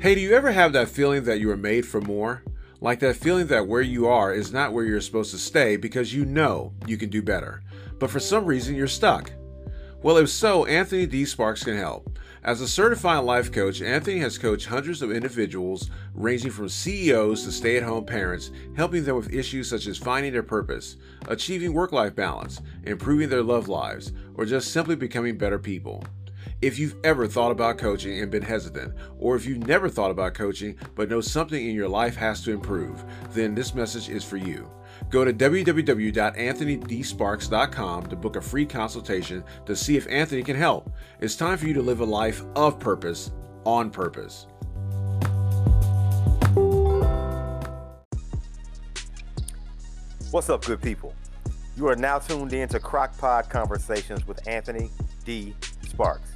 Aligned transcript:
Hey, 0.00 0.14
do 0.14 0.20
you 0.20 0.32
ever 0.36 0.52
have 0.52 0.72
that 0.74 0.88
feeling 0.88 1.24
that 1.24 1.40
you 1.40 1.50
are 1.50 1.56
made 1.56 1.84
for 1.84 2.00
more? 2.00 2.44
Like 2.80 3.00
that 3.00 3.16
feeling 3.16 3.48
that 3.48 3.66
where 3.66 3.82
you 3.82 4.06
are 4.06 4.32
is 4.32 4.52
not 4.52 4.72
where 4.72 4.84
you're 4.84 5.00
supposed 5.00 5.32
to 5.32 5.38
stay 5.38 5.76
because 5.76 6.14
you 6.14 6.24
know 6.24 6.72
you 6.86 6.96
can 6.96 7.10
do 7.10 7.20
better, 7.20 7.62
but 7.98 8.08
for 8.08 8.20
some 8.20 8.46
reason 8.46 8.76
you're 8.76 8.86
stuck. 8.86 9.32
Well, 10.00 10.18
if 10.18 10.30
so, 10.30 10.64
Anthony 10.66 11.04
D. 11.04 11.24
Sparks 11.24 11.64
can 11.64 11.76
help. 11.76 12.16
As 12.44 12.60
a 12.60 12.68
certified 12.68 13.24
life 13.24 13.50
coach, 13.50 13.82
Anthony 13.82 14.20
has 14.20 14.38
coached 14.38 14.66
hundreds 14.66 15.02
of 15.02 15.10
individuals, 15.10 15.90
ranging 16.14 16.52
from 16.52 16.68
CEOs 16.68 17.42
to 17.42 17.50
stay 17.50 17.76
at 17.76 17.82
home 17.82 18.06
parents, 18.06 18.52
helping 18.76 19.02
them 19.02 19.16
with 19.16 19.34
issues 19.34 19.68
such 19.68 19.88
as 19.88 19.98
finding 19.98 20.32
their 20.32 20.44
purpose, 20.44 20.94
achieving 21.26 21.72
work 21.72 21.90
life 21.90 22.14
balance, 22.14 22.60
improving 22.84 23.28
their 23.28 23.42
love 23.42 23.66
lives, 23.66 24.12
or 24.36 24.44
just 24.44 24.70
simply 24.70 24.94
becoming 24.94 25.36
better 25.36 25.58
people. 25.58 26.04
If 26.60 26.76
you've 26.76 26.96
ever 27.04 27.28
thought 27.28 27.52
about 27.52 27.78
coaching 27.78 28.20
and 28.20 28.32
been 28.32 28.42
hesitant, 28.42 28.92
or 29.20 29.36
if 29.36 29.46
you've 29.46 29.68
never 29.68 29.88
thought 29.88 30.10
about 30.10 30.34
coaching 30.34 30.76
but 30.96 31.08
know 31.08 31.20
something 31.20 31.68
in 31.68 31.76
your 31.76 31.88
life 31.88 32.16
has 32.16 32.42
to 32.42 32.50
improve, 32.50 33.04
then 33.30 33.54
this 33.54 33.76
message 33.76 34.08
is 34.08 34.24
for 34.24 34.38
you. 34.38 34.68
Go 35.08 35.24
to 35.24 35.32
www.anthonydsparks.com 35.32 38.06
to 38.06 38.16
book 38.16 38.34
a 38.34 38.40
free 38.40 38.66
consultation 38.66 39.44
to 39.66 39.76
see 39.76 39.96
if 39.96 40.08
Anthony 40.08 40.42
can 40.42 40.56
help. 40.56 40.90
It's 41.20 41.36
time 41.36 41.58
for 41.58 41.68
you 41.68 41.74
to 41.74 41.82
live 41.82 42.00
a 42.00 42.04
life 42.04 42.42
of 42.56 42.80
purpose 42.80 43.30
on 43.64 43.90
purpose. 43.90 44.48
What's 50.32 50.50
up, 50.50 50.64
good 50.64 50.82
people? 50.82 51.14
You 51.76 51.86
are 51.86 51.94
now 51.94 52.18
tuned 52.18 52.52
in 52.52 52.68
to 52.70 52.80
Crockpod 52.80 53.48
Conversations 53.48 54.26
with 54.26 54.44
Anthony 54.48 54.90
D. 55.24 55.54
Sparks. 55.88 56.32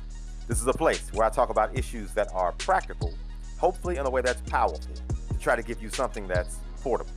This 0.53 0.61
is 0.61 0.67
a 0.67 0.75
place 0.75 1.11
where 1.15 1.27
I 1.27 1.31
talk 1.31 1.49
about 1.49 1.75
issues 1.75 2.13
that 2.13 2.29
are 2.35 2.53
practical, 2.53 3.15
hopefully 3.57 3.97
in 3.97 4.05
a 4.05 4.11
way 4.11 4.21
that's 4.21 4.43
powerful, 4.51 4.95
to 5.31 5.39
try 5.41 5.57
to 5.57 5.63
give 5.63 5.81
you 5.81 5.89
something 5.89 6.29
that's 6.29 6.59
portable. 6.83 7.11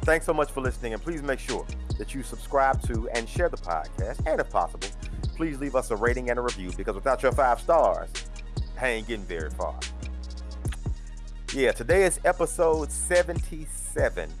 Thanks 0.00 0.26
so 0.26 0.34
much 0.34 0.50
for 0.50 0.60
listening, 0.60 0.92
and 0.92 1.00
please 1.00 1.22
make 1.22 1.38
sure 1.38 1.64
that 1.98 2.16
you 2.16 2.24
subscribe 2.24 2.82
to 2.88 3.08
and 3.10 3.28
share 3.28 3.48
the 3.48 3.58
podcast. 3.58 4.26
And 4.26 4.40
if 4.40 4.50
possible, 4.50 4.88
please 5.36 5.60
leave 5.60 5.76
us 5.76 5.92
a 5.92 5.96
rating 5.96 6.30
and 6.30 6.38
a 6.40 6.42
review 6.42 6.72
because 6.76 6.96
without 6.96 7.22
your 7.22 7.30
five 7.30 7.60
stars, 7.60 8.08
I 8.82 8.88
ain't 8.88 9.06
getting 9.06 9.24
very 9.24 9.50
far. 9.50 9.78
Yeah, 11.52 11.70
today 11.70 12.02
is 12.02 12.18
episode 12.24 12.90
77, 12.90 14.32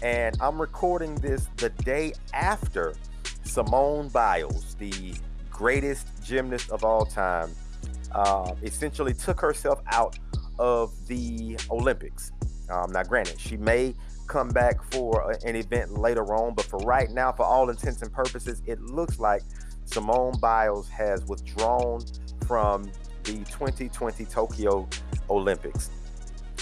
and 0.00 0.38
I'm 0.40 0.58
recording 0.58 1.16
this 1.16 1.48
the 1.58 1.68
day 1.68 2.14
after 2.32 2.94
Simone 3.42 4.08
Biles, 4.08 4.74
the 4.76 5.12
greatest 5.50 6.06
gymnast 6.24 6.70
of 6.70 6.82
all 6.82 7.04
time, 7.04 7.54
uh, 8.14 8.54
essentially 8.62 9.14
took 9.14 9.40
herself 9.40 9.80
out 9.90 10.18
of 10.58 10.92
the 11.06 11.58
Olympics. 11.70 12.32
Um, 12.70 12.92
now, 12.92 13.02
granted, 13.02 13.38
she 13.40 13.56
may 13.56 13.94
come 14.26 14.48
back 14.48 14.82
for 14.92 15.34
an 15.44 15.56
event 15.56 15.98
later 15.98 16.34
on, 16.34 16.54
but 16.54 16.64
for 16.64 16.78
right 16.80 17.10
now, 17.10 17.32
for 17.32 17.44
all 17.44 17.68
intents 17.68 18.02
and 18.02 18.12
purposes, 18.12 18.62
it 18.66 18.80
looks 18.80 19.18
like 19.18 19.42
Simone 19.84 20.38
Biles 20.40 20.88
has 20.88 21.24
withdrawn 21.26 22.00
from 22.46 22.90
the 23.24 23.38
2020 23.44 24.24
Tokyo 24.26 24.88
Olympics 25.28 25.90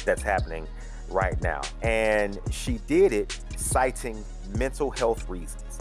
that's 0.05 0.23
happening 0.23 0.67
right 1.09 1.41
now. 1.43 1.61
And 1.83 2.39
she 2.51 2.79
did 2.87 3.13
it 3.13 3.39
citing 3.57 4.25
mental 4.57 4.91
health 4.91 5.29
reasons. 5.29 5.72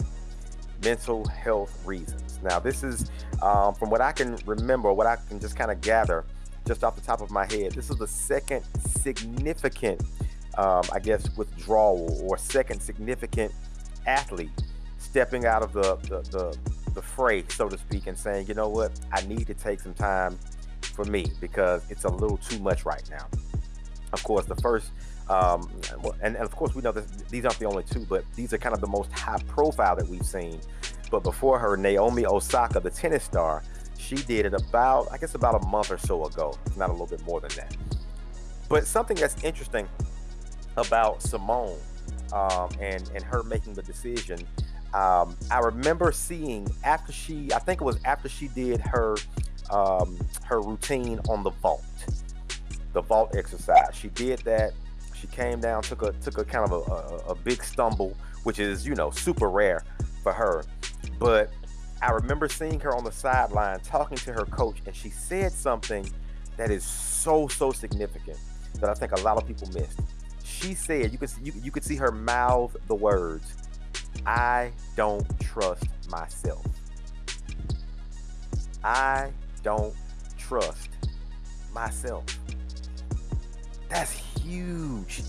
Mental 0.84 1.26
health 1.26 1.84
reasons. 1.86 2.40
Now, 2.42 2.58
this 2.58 2.82
is 2.82 3.10
um, 3.40 3.74
from 3.74 3.90
what 3.90 4.00
I 4.00 4.12
can 4.12 4.36
remember, 4.46 4.92
what 4.92 5.06
I 5.06 5.16
can 5.28 5.38
just 5.40 5.56
kind 5.56 5.70
of 5.70 5.80
gather 5.80 6.24
just 6.66 6.84
off 6.84 6.94
the 6.94 7.02
top 7.02 7.20
of 7.20 7.30
my 7.30 7.44
head, 7.52 7.72
this 7.72 7.90
is 7.90 7.96
the 7.96 8.06
second 8.06 8.64
significant, 8.86 10.00
um, 10.58 10.82
I 10.92 10.98
guess, 11.00 11.36
withdrawal 11.36 12.24
or 12.24 12.38
second 12.38 12.80
significant 12.80 13.52
athlete 14.06 14.50
stepping 14.98 15.44
out 15.44 15.62
of 15.62 15.72
the, 15.72 15.96
the, 16.08 16.20
the, 16.30 16.90
the 16.92 17.02
fray, 17.02 17.44
so 17.48 17.68
to 17.68 17.76
speak, 17.76 18.06
and 18.06 18.16
saying, 18.16 18.46
you 18.46 18.54
know 18.54 18.68
what, 18.68 18.92
I 19.12 19.22
need 19.26 19.46
to 19.48 19.54
take 19.54 19.80
some 19.80 19.94
time 19.94 20.38
for 20.80 21.04
me 21.04 21.26
because 21.40 21.82
it's 21.90 22.04
a 22.04 22.08
little 22.08 22.36
too 22.36 22.58
much 22.60 22.84
right 22.84 23.02
now. 23.10 23.26
Of 24.12 24.22
course, 24.24 24.44
the 24.46 24.56
first, 24.56 24.90
um, 25.28 25.70
and, 26.22 26.36
and, 26.36 26.44
of 26.44 26.54
course, 26.54 26.74
we 26.74 26.82
know 26.82 26.92
that 26.92 27.28
these 27.30 27.44
aren't 27.44 27.58
the 27.58 27.64
only 27.64 27.84
two, 27.84 28.04
but 28.06 28.24
these 28.34 28.52
are 28.52 28.58
kind 28.58 28.74
of 28.74 28.80
the 28.80 28.86
most 28.86 29.10
high 29.12 29.40
profile 29.48 29.96
that 29.96 30.06
we've 30.06 30.26
seen 30.26 30.60
but 31.12 31.22
before 31.22 31.58
her, 31.58 31.76
Naomi 31.76 32.24
Osaka, 32.24 32.80
the 32.80 32.88
tennis 32.90 33.22
star, 33.22 33.62
she 33.98 34.16
did 34.16 34.46
it 34.46 34.54
about, 34.54 35.08
I 35.12 35.18
guess, 35.18 35.34
about 35.34 35.62
a 35.62 35.66
month 35.66 35.92
or 35.92 35.98
so 35.98 36.24
ago, 36.24 36.58
not 36.74 36.88
a 36.88 36.92
little 36.92 37.06
bit 37.06 37.22
more 37.26 37.38
than 37.38 37.50
that. 37.56 37.76
But 38.68 38.86
something 38.86 39.18
that's 39.18 39.44
interesting 39.44 39.86
about 40.78 41.20
Simone 41.20 41.78
um, 42.32 42.70
and 42.80 43.08
and 43.14 43.22
her 43.22 43.42
making 43.42 43.74
the 43.74 43.82
decision, 43.82 44.38
um, 44.94 45.36
I 45.50 45.58
remember 45.58 46.12
seeing 46.12 46.66
after 46.82 47.12
she, 47.12 47.52
I 47.52 47.58
think 47.58 47.82
it 47.82 47.84
was 47.84 47.98
after 48.06 48.30
she 48.30 48.48
did 48.48 48.80
her 48.80 49.16
um, 49.70 50.18
her 50.44 50.62
routine 50.62 51.20
on 51.28 51.42
the 51.42 51.50
vault, 51.50 51.84
the 52.92 53.00
vault 53.00 53.34
exercise. 53.36 53.94
She 53.94 54.08
did 54.08 54.40
that. 54.40 54.72
She 55.14 55.26
came 55.28 55.60
down, 55.60 55.82
took 55.82 56.02
a 56.02 56.12
took 56.12 56.38
a 56.38 56.44
kind 56.44 56.70
of 56.70 56.72
a, 56.72 56.92
a, 56.92 57.30
a 57.30 57.34
big 57.34 57.62
stumble, 57.62 58.16
which 58.42 58.58
is 58.58 58.86
you 58.86 58.94
know 58.94 59.10
super 59.10 59.48
rare 59.48 59.84
for 60.22 60.32
her. 60.32 60.64
But 61.18 61.50
I 62.00 62.10
remember 62.10 62.48
seeing 62.48 62.80
her 62.80 62.94
on 62.94 63.04
the 63.04 63.12
sideline 63.12 63.80
talking 63.80 64.18
to 64.18 64.32
her 64.32 64.44
coach, 64.46 64.78
and 64.86 64.94
she 64.94 65.10
said 65.10 65.52
something 65.52 66.08
that 66.56 66.70
is 66.70 66.84
so 66.84 67.48
so 67.48 67.72
significant 67.72 68.38
that 68.80 68.90
I 68.90 68.94
think 68.94 69.12
a 69.12 69.20
lot 69.20 69.36
of 69.36 69.46
people 69.46 69.68
missed. 69.72 70.00
She 70.42 70.74
said, 70.74 71.12
you 71.12 71.18
could 71.18 71.30
you, 71.42 71.52
you 71.62 71.70
could 71.70 71.84
see 71.84 71.96
her 71.96 72.10
mouth 72.10 72.76
the 72.88 72.94
words, 72.94 73.54
"I 74.26 74.72
don't 74.96 75.26
trust 75.40 75.84
myself. 76.08 76.66
I 78.82 79.30
don't 79.62 79.94
trust 80.36 80.88
myself." 81.72 82.24
That's 83.92 84.12
huge. 84.12 85.22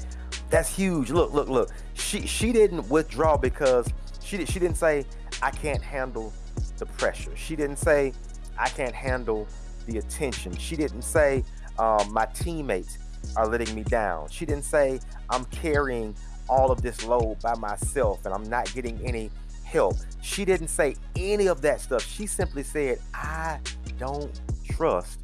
That's 0.50 0.74
huge. 0.74 1.12
Look, 1.12 1.34
look, 1.34 1.50
look. 1.50 1.69
She 1.94 2.25
she 2.25 2.51
didn't 2.51 2.90
withdraw 2.90 3.38
because 3.38 3.91
she 4.24 4.46
she 4.46 4.59
didn't 4.59 4.78
say 4.78 5.06
I 5.41 5.51
can't 5.51 5.81
handle 5.81 6.34
the 6.78 6.85
pressure. 6.85 7.35
She 7.35 7.56
didn't 7.56 7.78
say, 7.78 8.13
I 8.57 8.69
can't 8.69 8.94
handle 8.94 9.47
the 9.88 9.97
attention. 9.97 10.56
She 10.57 10.75
didn't 10.75 11.01
say, 11.01 11.44
um, 11.79 12.12
my 12.13 12.25
teammates 12.28 12.97
are 13.35 13.47
letting 13.47 13.74
me 13.75 13.84
down. 13.84 14.29
She 14.29 14.46
didn't 14.46 14.66
say, 14.66 15.00
I'm 15.30 15.45
carrying 15.45 16.16
all 16.50 16.72
of 16.72 16.81
this 16.81 17.06
load 17.06 17.40
by 17.41 17.56
myself 17.56 18.25
and 18.25 18.34
I'm 18.34 18.44
not 18.44 18.74
getting 18.74 19.00
any 19.06 19.31
help. 19.63 19.95
She 20.22 20.45
didn't 20.45 20.68
say 20.68 20.95
any 21.16 21.47
of 21.47 21.62
that 21.62 21.81
stuff. 21.81 22.06
She 22.06 22.28
simply 22.28 22.63
said, 22.63 23.00
I 23.13 23.59
don't 23.97 24.40
trust 24.66 25.19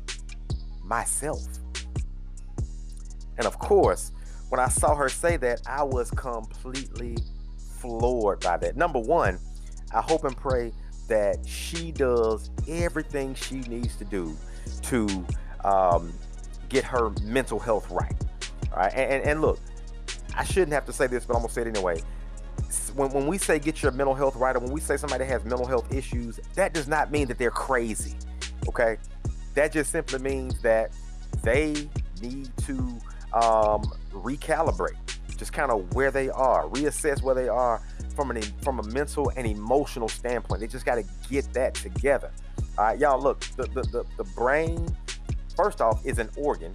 myself. 0.83 1.58
And 3.39 3.47
of 3.47 3.57
course, 3.57 4.11
when 4.49 4.59
I 4.59 4.67
saw 4.67 4.93
her 4.93 5.09
say 5.09 5.37
that, 5.37 5.61
I 5.65 5.81
was 5.81 6.11
completely 6.11 7.17
floored 7.79 8.41
by 8.41 8.57
that. 8.57 8.75
Number 8.75 8.99
one, 8.99 9.39
I 9.93 10.01
hope 10.01 10.25
and 10.25 10.35
pray 10.35 10.73
that 11.07 11.39
she 11.47 11.91
does 11.91 12.51
everything 12.67 13.33
she 13.33 13.61
needs 13.61 13.95
to 13.95 14.05
do 14.05 14.35
to 14.83 15.25
um, 15.63 16.13
get 16.67 16.83
her 16.83 17.11
mental 17.23 17.59
health 17.59 17.89
right. 17.89 18.13
All 18.71 18.77
right. 18.77 18.93
And, 18.93 19.11
and, 19.13 19.23
and, 19.23 19.41
look, 19.41 19.59
I 20.35 20.43
shouldn't 20.43 20.73
have 20.73 20.85
to 20.85 20.93
say 20.93 21.07
this, 21.07 21.25
but 21.25 21.35
I'm 21.35 21.41
to 21.41 21.49
say 21.49 21.61
it 21.61 21.67
anyway. 21.67 22.01
When, 22.93 23.11
when 23.11 23.25
we 23.25 23.37
say 23.37 23.57
get 23.57 23.81
your 23.81 23.91
mental 23.91 24.13
health 24.13 24.35
right, 24.35 24.55
or 24.55 24.59
when 24.59 24.71
we 24.71 24.81
say 24.81 24.97
somebody 24.97 25.25
has 25.25 25.43
mental 25.45 25.65
health 25.65 25.91
issues, 25.93 26.39
that 26.55 26.73
does 26.73 26.87
not 26.87 27.09
mean 27.09 27.27
that 27.29 27.37
they're 27.37 27.49
crazy. 27.49 28.15
Okay. 28.67 28.97
That 29.55 29.71
just 29.71 29.91
simply 29.91 30.19
means 30.19 30.61
that 30.61 30.91
they 31.41 31.89
need 32.21 32.55
to 32.65 32.99
um, 33.33 33.83
recalibrate 34.11 34.95
just 35.39 35.53
kind 35.53 35.71
of 35.71 35.93
where 35.95 36.11
they 36.11 36.29
are, 36.29 36.67
reassess 36.67 37.23
where 37.23 37.33
they 37.33 37.47
are 37.47 37.81
from 38.15 38.29
an 38.29 38.41
from 38.61 38.79
a 38.79 38.83
mental 38.83 39.31
and 39.37 39.47
emotional 39.47 40.09
standpoint. 40.09 40.59
They 40.59 40.67
just 40.67 40.85
got 40.85 40.95
to 40.95 41.03
get 41.29 41.51
that 41.53 41.73
together. 41.73 42.31
All 42.77 42.85
right, 42.85 42.99
y'all. 42.99 43.19
Look, 43.19 43.39
the 43.55 43.63
the, 43.63 43.81
the, 43.83 44.05
the 44.17 44.23
brain, 44.35 44.95
first 45.55 45.81
off, 45.81 46.05
is 46.05 46.19
an 46.19 46.29
organ. 46.35 46.73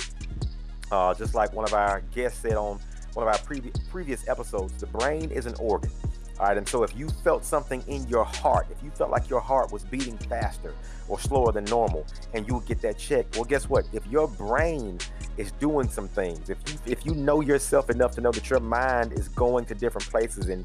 Uh, 0.90 1.14
just 1.14 1.34
like 1.34 1.52
one 1.52 1.64
of 1.64 1.74
our 1.74 2.00
guests 2.14 2.40
said 2.40 2.54
on 2.54 2.80
one 3.12 3.28
of 3.28 3.32
our 3.32 3.38
previous 3.44 3.76
previous 3.90 4.26
episodes, 4.28 4.72
the 4.80 4.86
brain 4.86 5.30
is 5.30 5.46
an 5.46 5.54
organ. 5.60 5.90
All 6.40 6.46
right, 6.46 6.56
and 6.56 6.68
so 6.68 6.82
if 6.82 6.96
you 6.96 7.08
felt 7.22 7.44
something 7.44 7.82
in 7.86 8.08
your 8.08 8.24
heart, 8.24 8.66
if 8.70 8.82
you 8.82 8.90
felt 8.90 9.10
like 9.10 9.30
your 9.30 9.40
heart 9.40 9.70
was 9.70 9.84
beating 9.84 10.18
faster 10.18 10.74
or 11.06 11.20
slower 11.20 11.52
than 11.52 11.64
normal, 11.66 12.04
and 12.32 12.46
you 12.48 12.54
would 12.54 12.66
get 12.66 12.80
that 12.82 12.98
checked, 12.98 13.36
well, 13.36 13.44
guess 13.44 13.68
what? 13.68 13.86
If 13.92 14.04
your 14.08 14.26
brain 14.26 14.98
is 15.36 15.52
doing 15.52 15.88
some 15.88 16.08
things, 16.08 16.50
if 16.50 16.58
you 16.66 16.78
if 16.86 17.06
you 17.06 17.14
know 17.14 17.40
yourself 17.40 17.88
enough 17.88 18.16
to 18.16 18.20
know 18.20 18.32
that 18.32 18.50
your 18.50 18.58
mind 18.60 19.12
is 19.12 19.28
going 19.28 19.64
to 19.66 19.74
different 19.76 20.08
places 20.08 20.48
and 20.48 20.64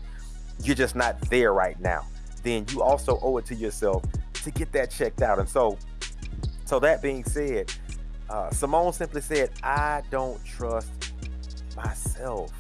you're 0.63 0.75
just 0.75 0.95
not 0.95 1.21
there 1.29 1.53
right 1.53 1.79
now, 1.79 2.03
then 2.41 2.65
you 2.71 2.81
also 2.81 3.19
owe 3.21 3.37
it 3.37 3.45
to 3.45 3.55
yourself 3.55 4.03
to 4.33 4.49
get 4.51 4.71
that 4.71 4.89
checked 4.89 5.21
out. 5.21 5.37
And 5.37 5.47
so, 5.47 5.77
so 6.65 6.79
that 6.79 7.01
being 7.01 7.23
said, 7.23 7.71
uh, 8.29 8.49
Simone 8.49 8.93
simply 8.93 9.21
said, 9.21 9.51
I 9.61 10.01
don't 10.09 10.43
trust 10.45 11.13
myself. 11.75 12.51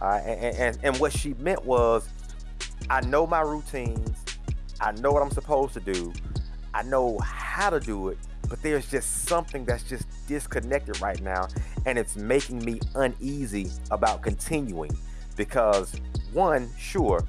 Uh, 0.00 0.20
and, 0.24 0.56
and, 0.56 0.78
and 0.82 0.96
what 0.98 1.12
she 1.12 1.34
meant 1.34 1.64
was, 1.64 2.08
I 2.90 3.02
know 3.02 3.26
my 3.26 3.40
routines, 3.40 4.24
I 4.80 4.92
know 4.92 5.12
what 5.12 5.22
I'm 5.22 5.30
supposed 5.30 5.74
to 5.74 5.80
do, 5.80 6.12
I 6.72 6.82
know 6.82 7.18
how 7.18 7.68
to 7.70 7.80
do 7.80 8.08
it, 8.08 8.18
but 8.48 8.62
there's 8.62 8.90
just 8.90 9.26
something 9.26 9.64
that's 9.64 9.82
just 9.82 10.06
disconnected 10.26 11.00
right 11.00 11.20
now, 11.20 11.48
and 11.84 11.98
it's 11.98 12.16
making 12.16 12.64
me 12.64 12.80
uneasy 12.94 13.70
about 13.90 14.22
continuing 14.22 14.90
because, 15.36 16.00
one, 16.32 16.70
sure, 16.78 17.22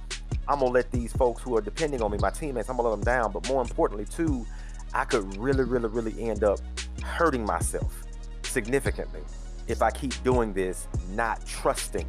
I'm 0.47 0.59
gonna 0.59 0.71
let 0.71 0.91
these 0.91 1.11
folks 1.13 1.41
who 1.41 1.57
are 1.57 1.61
depending 1.61 2.01
on 2.01 2.11
me, 2.11 2.17
my 2.21 2.29
teammates, 2.29 2.69
I'm 2.69 2.77
gonna 2.77 2.89
let 2.89 2.95
them 2.95 3.05
down, 3.05 3.31
but 3.33 3.47
more 3.49 3.61
importantly, 3.61 4.05
too, 4.05 4.45
I 4.93 5.03
could 5.03 5.37
really, 5.37 5.65
really, 5.65 5.89
really 5.89 6.29
end 6.29 6.43
up 6.43 6.59
hurting 7.03 7.45
myself 7.45 8.03
significantly 8.43 9.21
if 9.67 9.81
I 9.81 9.91
keep 9.91 10.23
doing 10.23 10.53
this, 10.53 10.87
not 11.09 11.45
trusting 11.45 12.07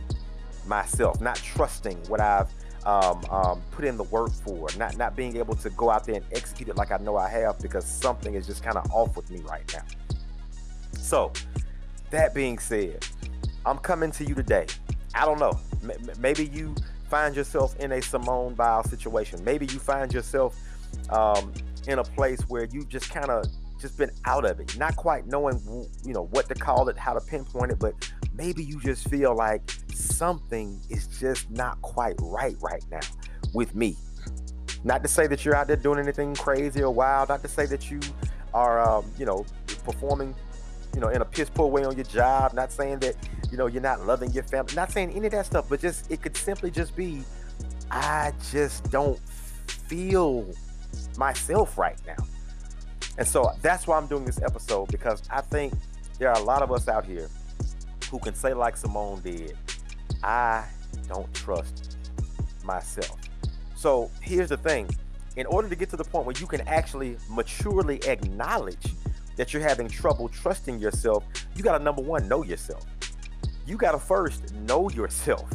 myself, 0.67 1.20
not 1.20 1.37
trusting 1.37 1.97
what 2.08 2.20
I've 2.20 2.49
um, 2.87 3.25
um, 3.31 3.62
put 3.71 3.85
in 3.85 3.97
the 3.97 4.05
work 4.05 4.32
for, 4.32 4.69
not 4.79 4.97
not 4.97 5.17
being 5.17 5.37
able 5.37 5.55
to 5.56 5.71
go 5.71 5.91
out 5.91 6.05
there 6.05 6.17
and 6.17 6.25
execute 6.32 6.69
it 6.69 6.77
like 6.77 6.91
I 6.93 6.99
know 6.99 7.17
I 7.17 7.29
have 7.29 7.59
because 7.59 7.85
something 7.85 8.35
is 8.35 8.47
just 8.47 8.62
kind 8.62 8.77
of 8.77 8.91
off 8.93 9.17
with 9.17 9.31
me 9.31 9.41
right 9.41 9.71
now. 9.75 9.82
So, 10.99 11.32
that 12.11 12.35
being 12.35 12.59
said, 12.59 13.06
I'm 13.67 13.79
coming 13.79 14.11
to 14.12 14.25
you 14.25 14.35
today. 14.35 14.67
I 15.15 15.25
don't 15.25 15.38
know. 15.38 15.59
M- 15.82 15.93
maybe 16.19 16.47
you 16.47 16.75
find 17.09 17.35
yourself 17.35 17.79
in 17.81 17.93
a 17.93 18.00
Simone 18.00 18.55
Biles 18.55 18.88
situation. 18.88 19.43
Maybe 19.44 19.67
you 19.67 19.79
find 19.79 20.12
yourself 20.12 20.56
um, 21.11 21.53
in 21.87 21.99
a 21.99 22.05
place 22.05 22.41
where 22.49 22.65
you 22.65 22.85
just 22.85 23.11
kind 23.11 23.31
of 23.31 23.44
just 23.81 23.97
been 23.97 24.11
out 24.25 24.44
of 24.44 24.61
it, 24.61 24.77
not 24.79 24.97
quite 24.97 25.27
knowing 25.27 25.61
you 26.05 26.12
know 26.12 26.27
what 26.27 26.49
to 26.49 26.55
call 26.55 26.88
it, 26.88 26.97
how 26.97 27.15
to 27.15 27.21
pinpoint 27.21 27.73
it, 27.73 27.79
but 27.79 27.94
maybe 28.35 28.62
you 28.62 28.81
just 28.81 29.09
feel 29.09 29.35
like 29.35 29.71
something 29.94 30.81
is 30.91 31.06
just 31.06 31.50
not 31.50 31.81
quite 31.82 32.15
right 32.21 32.56
right 32.61 32.85
now 32.91 33.00
with 33.55 33.75
me. 33.75 33.97
Not 34.85 35.03
to 35.03 35.09
say 35.09 35.27
that 35.27 35.44
you're 35.44 35.55
out 35.55 35.67
there 35.67 35.77
doing 35.77 35.99
anything 35.99 36.35
crazy 36.35 36.82
or 36.82 36.93
wild, 36.93 37.29
not 37.29 37.43
to 37.43 37.49
say 37.49 37.67
that 37.67 37.91
you 37.91 38.00
are 38.55 38.81
um, 38.81 39.11
you 39.19 39.27
know 39.27 39.44
performing 39.85 40.35
you 40.94 41.00
know 41.00 41.09
in 41.09 41.23
a 41.23 41.25
piss 41.25 41.50
poor 41.50 41.69
way 41.69 41.85
on 41.85 41.97
your 41.97 42.05
job, 42.05 42.55
not 42.55 42.73
saying 42.73 43.00
that 43.00 43.17
you 43.50 43.56
know 43.59 43.67
you're 43.67 43.83
not 43.83 44.06
loving 44.06 44.31
your 44.33 44.44
family, 44.44 44.75
not 44.75 44.91
saying 44.91 45.11
any 45.12 45.26
of 45.26 45.33
that 45.33 45.47
stuff, 45.47 45.67
but 45.69 45.81
just 45.81 46.11
it 46.11 46.23
could 46.23 46.37
simply 46.37 46.71
just 46.71 46.94
be 46.97 47.23
I 47.91 48.33
just 48.53 48.91
don't 48.91 49.19
feel 49.67 50.47
myself 51.17 51.76
right 51.76 51.99
now. 52.06 52.25
And 53.19 53.27
so 53.27 53.51
that's 53.62 53.87
why 53.87 53.97
I'm 53.97 54.07
doing 54.07 54.25
this 54.25 54.41
episode 54.43 54.91
because 54.91 55.23
I 55.31 55.41
think 55.41 55.75
there 56.19 56.31
are 56.31 56.39
a 56.41 56.43
lot 56.43 56.62
of 56.62 56.73
us 56.73 56.89
out 56.89 57.05
here 57.05 57.29
who 58.11 58.19
can 58.19 58.35
say, 58.35 58.55
like 58.55 58.77
Simone 58.77 59.21
did, 59.21 59.57
I 60.23 60.67
don't 61.09 61.33
trust 61.35 61.97
myself. 62.65 63.19
So 63.75 64.11
here's 64.21 64.51
the 64.51 64.57
thing 64.57 64.89
in 65.37 65.47
order 65.47 65.69
to 65.69 65.77
get 65.77 65.89
to 65.91 65.97
the 65.97 66.05
point 66.05 66.27
where 66.27 66.37
you 66.39 66.47
can 66.47 66.61
actually 66.69 67.17
maturely 67.31 68.03
acknowledge 68.05 68.95
that 69.37 69.55
you're 69.55 69.62
having 69.62 69.89
trouble 69.89 70.29
trusting 70.29 70.79
yourself, 70.79 71.25
you 71.55 71.62
got 71.62 71.79
to 71.79 71.83
number 71.83 72.03
one, 72.03 72.29
know 72.29 72.43
yourself. 72.43 72.85
You 73.67 73.77
got 73.77 73.93
to 73.93 73.99
first 73.99 74.53
know 74.55 74.91
yourself, 74.91 75.49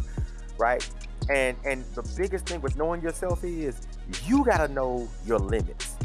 right? 0.57 0.87
And 1.29 1.57
and 1.65 1.83
the 1.93 2.01
biggest 2.17 2.47
thing 2.47 2.61
with 2.61 2.77
knowing 2.77 3.01
yourself 3.01 3.43
is 3.43 3.81
you 4.25 4.43
got 4.45 4.57
to 4.57 4.67
know 4.67 5.07
your 5.25 5.39
limits. 5.39 5.95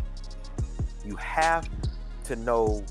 You 1.04 1.16
have 1.16 1.68
to 2.24 2.36
know 2.36 2.84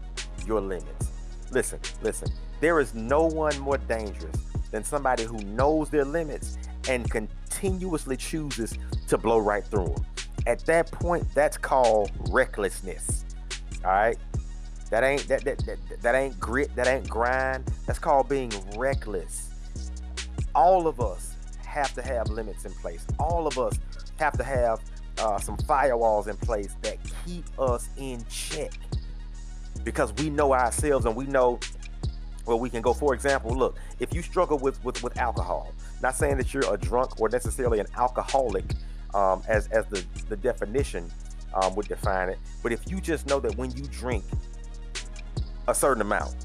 your 0.45 0.61
limits. 0.61 1.09
Listen, 1.51 1.79
listen. 2.01 2.29
There 2.59 2.79
is 2.79 2.93
no 2.93 3.25
one 3.25 3.57
more 3.59 3.77
dangerous 3.77 4.35
than 4.71 4.83
somebody 4.83 5.23
who 5.23 5.37
knows 5.39 5.89
their 5.89 6.05
limits 6.05 6.57
and 6.87 7.09
continuously 7.09 8.17
chooses 8.17 8.77
to 9.07 9.17
blow 9.17 9.39
right 9.39 9.65
through 9.65 9.87
them. 9.87 10.05
At 10.47 10.65
that 10.65 10.91
point, 10.91 11.25
that's 11.33 11.57
called 11.57 12.11
recklessness. 12.29 13.25
All 13.83 13.91
right? 13.91 14.17
That 14.89 15.03
ain't 15.03 15.27
that 15.27 15.43
that, 15.45 15.59
that, 15.65 16.01
that 16.01 16.15
ain't 16.15 16.39
grit, 16.39 16.75
that 16.75 16.87
ain't 16.87 17.07
grind. 17.07 17.71
That's 17.85 17.99
called 17.99 18.27
being 18.27 18.51
reckless. 18.75 19.49
All 20.55 20.87
of 20.87 20.99
us 20.99 21.35
have 21.65 21.93
to 21.93 22.01
have 22.01 22.29
limits 22.29 22.65
in 22.65 22.71
place. 22.73 23.05
All 23.19 23.45
of 23.45 23.59
us 23.59 23.77
have 24.17 24.35
to 24.37 24.43
have 24.43 24.79
uh, 25.19 25.39
some 25.39 25.57
firewalls 25.57 26.27
in 26.27 26.37
place 26.37 26.75
that 26.81 26.97
keep 27.25 27.45
us 27.59 27.89
in 27.97 28.23
check 28.29 28.71
because 29.83 30.13
we 30.13 30.29
know 30.29 30.53
ourselves 30.53 31.05
and 31.05 31.15
we 31.15 31.25
know 31.25 31.59
where 32.45 32.57
we 32.57 32.69
can 32.69 32.81
go. 32.81 32.93
For 32.93 33.13
example, 33.13 33.55
look, 33.55 33.77
if 33.99 34.13
you 34.13 34.21
struggle 34.21 34.57
with 34.57 34.83
with, 34.83 35.01
with 35.03 35.17
alcohol, 35.17 35.73
not 36.01 36.15
saying 36.15 36.37
that 36.37 36.53
you're 36.53 36.73
a 36.73 36.77
drunk 36.77 37.19
or 37.19 37.29
necessarily 37.29 37.79
an 37.79 37.87
alcoholic, 37.97 38.65
um, 39.13 39.43
as 39.47 39.67
as 39.67 39.85
the 39.87 40.03
the 40.29 40.37
definition 40.37 41.11
um, 41.53 41.75
would 41.75 41.87
define 41.87 42.29
it, 42.29 42.39
but 42.63 42.71
if 42.71 42.89
you 42.89 42.99
just 43.01 43.27
know 43.27 43.39
that 43.39 43.55
when 43.57 43.71
you 43.71 43.83
drink 43.87 44.23
a 45.67 45.75
certain 45.75 46.01
amount, 46.01 46.35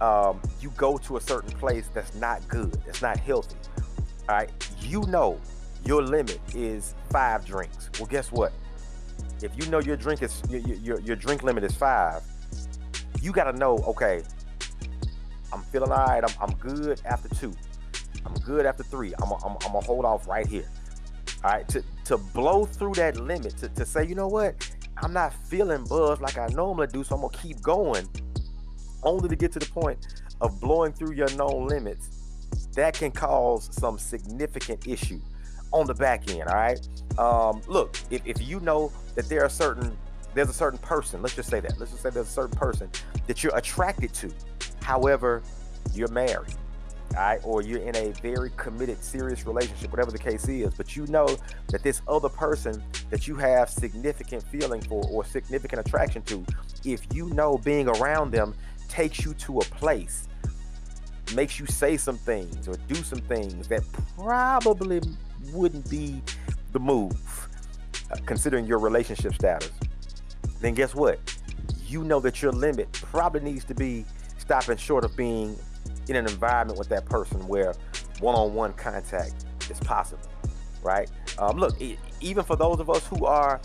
um, 0.00 0.40
you 0.60 0.70
go 0.76 0.98
to 0.98 1.16
a 1.16 1.20
certain 1.20 1.50
place 1.58 1.88
that's 1.94 2.14
not 2.14 2.46
good, 2.48 2.72
that's 2.84 3.02
not 3.02 3.18
healthy. 3.18 3.56
All 4.28 4.36
right, 4.36 4.50
you 4.80 5.02
know 5.02 5.40
your 5.84 6.02
limit 6.02 6.40
is 6.54 6.94
five 7.10 7.44
drinks. 7.44 7.90
Well, 7.98 8.06
guess 8.06 8.30
what? 8.32 8.52
If 9.42 9.52
you 9.56 9.70
know 9.70 9.78
your 9.80 9.96
drink 9.96 10.22
is 10.22 10.42
your 10.48 10.60
your, 10.60 11.00
your 11.00 11.16
drink 11.16 11.42
limit 11.42 11.64
is 11.64 11.74
five, 11.74 12.22
you 13.20 13.32
got 13.32 13.44
to 13.44 13.56
know. 13.56 13.78
Okay, 13.78 14.22
I'm 15.52 15.62
feeling 15.64 15.90
all 15.90 16.06
right. 16.06 16.22
I'm, 16.24 16.34
I'm 16.40 16.54
good 16.56 17.00
after 17.04 17.28
two. 17.34 17.54
I'm 18.24 18.34
good 18.34 18.66
after 18.66 18.82
three. 18.82 19.14
I'm 19.22 19.32
I'm, 19.32 19.56
I'm 19.64 19.72
gonna 19.72 19.80
hold 19.80 20.04
off 20.04 20.26
right 20.28 20.46
here. 20.46 20.68
All 21.44 21.52
right, 21.52 21.68
to 21.68 21.82
to 22.06 22.18
blow 22.18 22.64
through 22.64 22.94
that 22.94 23.16
limit 23.16 23.56
to, 23.58 23.68
to 23.68 23.86
say, 23.86 24.04
you 24.04 24.14
know 24.14 24.28
what, 24.28 24.68
I'm 24.96 25.12
not 25.12 25.32
feeling 25.32 25.84
buzzed 25.84 26.20
like 26.20 26.36
I 26.36 26.48
normally 26.48 26.88
do, 26.88 27.04
so 27.04 27.14
I'm 27.14 27.20
gonna 27.20 27.36
keep 27.36 27.60
going, 27.60 28.08
only 29.04 29.28
to 29.28 29.36
get 29.36 29.52
to 29.52 29.58
the 29.60 29.66
point 29.66 30.22
of 30.40 30.60
blowing 30.60 30.92
through 30.92 31.12
your 31.14 31.30
known 31.36 31.68
limits. 31.68 32.08
That 32.74 32.94
can 32.94 33.10
cause 33.10 33.68
some 33.72 33.98
significant 33.98 34.86
issue 34.86 35.20
on 35.72 35.86
the 35.86 35.94
back 35.94 36.30
end. 36.30 36.48
All 36.48 36.56
right. 36.56 36.88
Um, 37.18 37.62
look, 37.66 37.96
if, 38.10 38.22
if 38.24 38.40
you 38.42 38.60
know 38.60 38.92
that 39.14 39.28
there 39.28 39.44
are 39.44 39.48
certain 39.48 39.96
there's 40.34 40.50
a 40.50 40.52
certain 40.54 40.78
person, 40.78 41.22
let's 41.22 41.34
just 41.34 41.50
say 41.50 41.60
that. 41.60 41.78
Let's 41.78 41.90
just 41.90 42.02
say 42.02 42.10
there's 42.10 42.28
a 42.28 42.30
certain 42.30 42.56
person 42.56 42.90
that 43.26 43.42
you're 43.42 43.56
attracted 43.56 44.12
to. 44.14 44.30
However, 44.82 45.42
you're 45.92 46.08
married. 46.08 46.54
All 47.16 47.22
right, 47.22 47.40
or 47.42 47.62
you're 47.62 47.80
in 47.80 47.96
a 47.96 48.12
very 48.20 48.52
committed, 48.58 49.02
serious 49.02 49.46
relationship, 49.46 49.90
whatever 49.90 50.10
the 50.10 50.18
case 50.18 50.46
is, 50.46 50.74
but 50.74 50.94
you 50.94 51.06
know 51.06 51.38
that 51.68 51.82
this 51.82 52.02
other 52.06 52.28
person 52.28 52.82
that 53.08 53.26
you 53.26 53.34
have 53.36 53.70
significant 53.70 54.42
feeling 54.52 54.82
for 54.82 55.02
or 55.10 55.24
significant 55.24 55.80
attraction 55.86 56.20
to, 56.22 56.44
if 56.84 57.06
you 57.14 57.30
know 57.30 57.56
being 57.58 57.88
around 57.88 58.30
them 58.30 58.54
takes 58.88 59.24
you 59.24 59.32
to 59.34 59.58
a 59.58 59.64
place, 59.64 60.28
makes 61.34 61.58
you 61.58 61.64
say 61.64 61.96
some 61.96 62.18
things 62.18 62.68
or 62.68 62.74
do 62.88 62.94
some 62.96 63.20
things 63.20 63.66
that 63.68 63.82
probably 64.18 65.00
wouldn't 65.52 65.88
be 65.88 66.22
the 66.72 66.78
move, 66.78 67.48
uh, 68.10 68.16
considering 68.26 68.66
your 68.66 68.78
relationship 68.78 69.34
status, 69.34 69.70
then 70.60 70.74
guess 70.74 70.94
what? 70.94 71.18
You 71.86 72.04
know 72.04 72.20
that 72.20 72.42
your 72.42 72.52
limit 72.52 72.92
probably 72.92 73.40
needs 73.40 73.64
to 73.66 73.74
be 73.74 74.04
stopping 74.38 74.76
short 74.76 75.04
of 75.04 75.16
being 75.16 75.56
in 76.08 76.16
an 76.16 76.26
environment 76.26 76.78
with 76.78 76.88
that 76.88 77.04
person 77.06 77.46
where 77.46 77.74
one-on-one 78.20 78.72
contact 78.74 79.44
is 79.70 79.78
possible, 79.80 80.28
right? 80.82 81.10
Um, 81.38 81.58
look, 81.58 81.74
even 82.20 82.44
for 82.44 82.56
those 82.56 82.80
of 82.80 82.90
us 82.90 83.06
who 83.06 83.26
are 83.26 83.60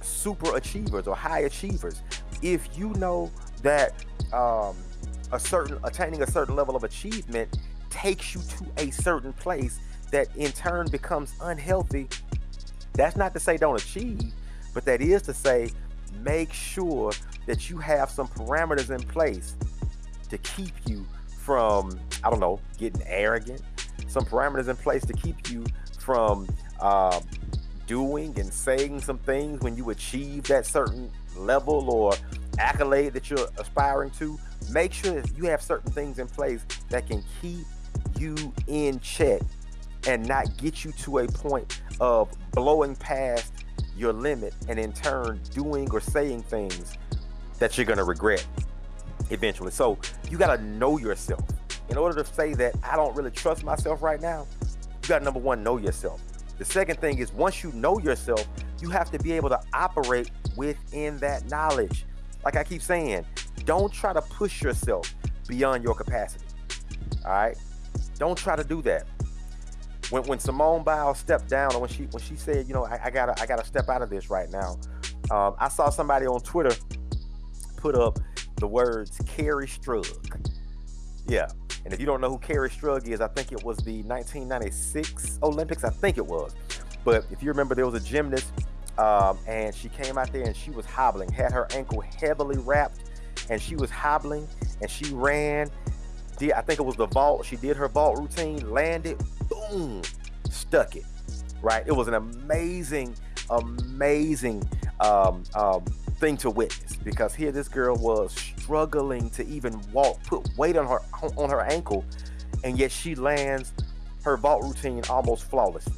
super 0.00 0.56
achievers 0.56 1.06
or 1.06 1.14
high 1.14 1.40
achievers, 1.40 2.02
if 2.42 2.76
you 2.76 2.90
know 2.94 3.30
that 3.62 4.04
um, 4.32 4.76
a 5.32 5.38
certain 5.38 5.78
attaining 5.84 6.22
a 6.22 6.30
certain 6.30 6.56
level 6.56 6.76
of 6.76 6.84
achievement 6.84 7.58
takes 7.90 8.34
you 8.34 8.40
to 8.40 8.66
a 8.82 8.90
certain 8.90 9.32
place 9.34 9.78
that 10.12 10.34
in 10.36 10.52
turn 10.52 10.88
becomes 10.90 11.34
unhealthy, 11.40 12.08
that's 12.92 13.16
not 13.16 13.34
to 13.34 13.40
say 13.40 13.56
don't 13.56 13.80
achieve, 13.80 14.32
but 14.72 14.84
that 14.84 15.00
is 15.00 15.22
to 15.22 15.34
say 15.34 15.70
make 16.20 16.52
sure 16.52 17.12
that 17.46 17.68
you 17.68 17.78
have 17.78 18.10
some 18.10 18.28
parameters 18.28 18.90
in 18.94 19.02
place 19.08 19.56
to 20.28 20.38
keep 20.38 20.72
you 20.86 21.04
from, 21.38 21.98
I 22.22 22.30
don't 22.30 22.40
know, 22.40 22.60
getting 22.78 23.02
arrogant, 23.06 23.62
some 24.06 24.24
parameters 24.24 24.68
in 24.68 24.76
place 24.76 25.04
to 25.06 25.12
keep 25.12 25.50
you 25.50 25.64
from 25.98 26.46
uh, 26.80 27.20
doing 27.86 28.38
and 28.38 28.52
saying 28.52 29.00
some 29.00 29.18
things 29.18 29.60
when 29.62 29.76
you 29.76 29.90
achieve 29.90 30.44
that 30.44 30.66
certain 30.66 31.10
level 31.36 31.90
or 31.90 32.12
accolade 32.58 33.14
that 33.14 33.30
you're 33.30 33.48
aspiring 33.58 34.10
to. 34.10 34.38
Make 34.70 34.92
sure 34.92 35.20
that 35.20 35.36
you 35.36 35.46
have 35.46 35.62
certain 35.62 35.90
things 35.90 36.18
in 36.18 36.26
place 36.28 36.64
that 36.90 37.08
can 37.08 37.24
keep 37.40 37.64
you 38.18 38.36
in 38.68 39.00
check 39.00 39.42
and 40.06 40.26
not 40.26 40.56
get 40.56 40.84
you 40.84 40.92
to 40.92 41.18
a 41.18 41.28
point 41.28 41.80
of 42.00 42.30
blowing 42.52 42.96
past 42.96 43.52
your 43.96 44.12
limit 44.12 44.54
and 44.68 44.78
in 44.78 44.92
turn 44.92 45.40
doing 45.54 45.90
or 45.92 46.00
saying 46.00 46.42
things 46.42 46.96
that 47.58 47.76
you're 47.78 47.86
going 47.86 47.98
to 47.98 48.04
regret. 48.04 48.46
eventually. 49.30 49.70
So 49.70 49.98
you 50.30 50.38
got 50.38 50.56
to 50.56 50.62
know 50.62 50.98
yourself. 50.98 51.44
In 51.88 51.96
order 51.96 52.22
to 52.22 52.34
say 52.34 52.54
that 52.54 52.74
I 52.82 52.96
don't 52.96 53.14
really 53.16 53.30
trust 53.30 53.64
myself 53.64 54.02
right 54.02 54.20
now, 54.20 54.46
you 55.02 55.08
got 55.08 55.18
to 55.20 55.24
number 55.24 55.40
one, 55.40 55.62
know 55.62 55.78
yourself. 55.78 56.20
The 56.58 56.64
second 56.64 57.00
thing 57.00 57.18
is 57.18 57.32
once 57.32 57.62
you 57.62 57.72
know 57.72 57.98
yourself, 57.98 58.46
you 58.80 58.90
have 58.90 59.10
to 59.10 59.18
be 59.18 59.32
able 59.32 59.48
to 59.50 59.60
operate 59.72 60.30
within 60.56 61.18
that 61.18 61.48
knowledge. 61.50 62.04
Like 62.44 62.56
I 62.56 62.64
keep 62.64 62.82
saying, 62.82 63.24
don't 63.64 63.92
try 63.92 64.12
to 64.12 64.22
push 64.22 64.62
yourself 64.62 65.14
beyond 65.48 65.84
your 65.84 65.94
capacity. 65.94 66.44
All 67.24 67.32
right? 67.32 67.56
Don't 68.18 68.38
try 68.38 68.56
to 68.56 68.64
do 68.64 68.82
that. 68.82 69.06
When, 70.12 70.24
when 70.24 70.38
Simone 70.38 70.82
Biles 70.82 71.18
stepped 71.18 71.48
down, 71.48 71.74
or 71.74 71.80
when 71.80 71.88
she 71.88 72.04
when 72.04 72.22
she 72.22 72.36
said, 72.36 72.68
you 72.68 72.74
know, 72.74 72.84
I, 72.84 73.00
I 73.04 73.10
gotta 73.10 73.40
I 73.40 73.46
gotta 73.46 73.64
step 73.64 73.88
out 73.88 74.02
of 74.02 74.10
this 74.10 74.28
right 74.28 74.50
now. 74.50 74.78
Um, 75.30 75.54
I 75.58 75.68
saw 75.68 75.88
somebody 75.88 76.26
on 76.26 76.40
Twitter 76.42 76.76
put 77.78 77.94
up 77.94 78.18
the 78.56 78.66
words 78.66 79.18
Kerri 79.20 79.66
Strug. 79.66 80.50
Yeah. 81.26 81.48
And 81.84 81.92
if 81.92 81.98
you 81.98 82.06
don't 82.06 82.20
know 82.20 82.28
who 82.28 82.38
Kerri 82.38 82.70
Strug 82.70 83.08
is, 83.08 83.20
I 83.20 83.28
think 83.28 83.52
it 83.52 83.64
was 83.64 83.78
the 83.78 84.02
1996 84.02 85.38
Olympics. 85.42 85.82
I 85.82 85.90
think 85.90 86.18
it 86.18 86.26
was. 86.26 86.54
But 87.04 87.24
if 87.30 87.42
you 87.42 87.48
remember, 87.48 87.74
there 87.74 87.86
was 87.86 88.00
a 88.00 88.06
gymnast 88.06 88.52
um, 88.98 89.38
and 89.46 89.74
she 89.74 89.88
came 89.88 90.18
out 90.18 90.32
there 90.32 90.44
and 90.44 90.54
she 90.54 90.70
was 90.70 90.84
hobbling, 90.84 91.32
had 91.32 91.52
her 91.52 91.66
ankle 91.72 92.00
heavily 92.00 92.58
wrapped, 92.58 93.00
and 93.48 93.60
she 93.60 93.76
was 93.76 93.90
hobbling 93.90 94.46
and 94.80 94.90
she 94.90 95.12
ran. 95.14 95.70
Did, 96.38 96.52
I 96.52 96.62
think 96.62 96.80
it 96.80 96.82
was 96.82 96.96
the 96.96 97.06
vault. 97.06 97.44
She 97.44 97.56
did 97.56 97.76
her 97.76 97.88
vault 97.88 98.18
routine, 98.18 98.70
landed, 98.70 99.22
boom, 99.48 100.02
stuck 100.50 100.96
it. 100.96 101.04
Right? 101.60 101.84
It 101.86 101.92
was 101.92 102.08
an 102.08 102.14
amazing, 102.14 103.14
amazing 103.50 104.68
um, 105.00 105.44
um, 105.54 105.84
thing 106.18 106.36
to 106.38 106.50
witness 106.50 106.96
because 106.96 107.34
here 107.34 107.52
this 107.52 107.68
girl 107.68 107.96
was 107.96 108.32
struggling 108.32 109.30
to 109.30 109.46
even 109.46 109.80
walk, 109.92 110.22
put 110.24 110.48
weight 110.56 110.76
on 110.76 110.86
her 110.86 111.00
on 111.36 111.50
her 111.50 111.60
ankle, 111.60 112.04
and 112.64 112.78
yet 112.78 112.90
she 112.90 113.14
lands 113.14 113.72
her 114.24 114.36
vault 114.36 114.62
routine 114.62 115.02
almost 115.08 115.48
flawlessly. 115.50 115.94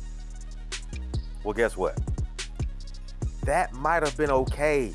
Well, 1.44 1.54
guess 1.54 1.76
what? 1.76 1.98
That 3.44 3.72
might 3.74 4.02
have 4.02 4.16
been 4.16 4.30
okay 4.30 4.94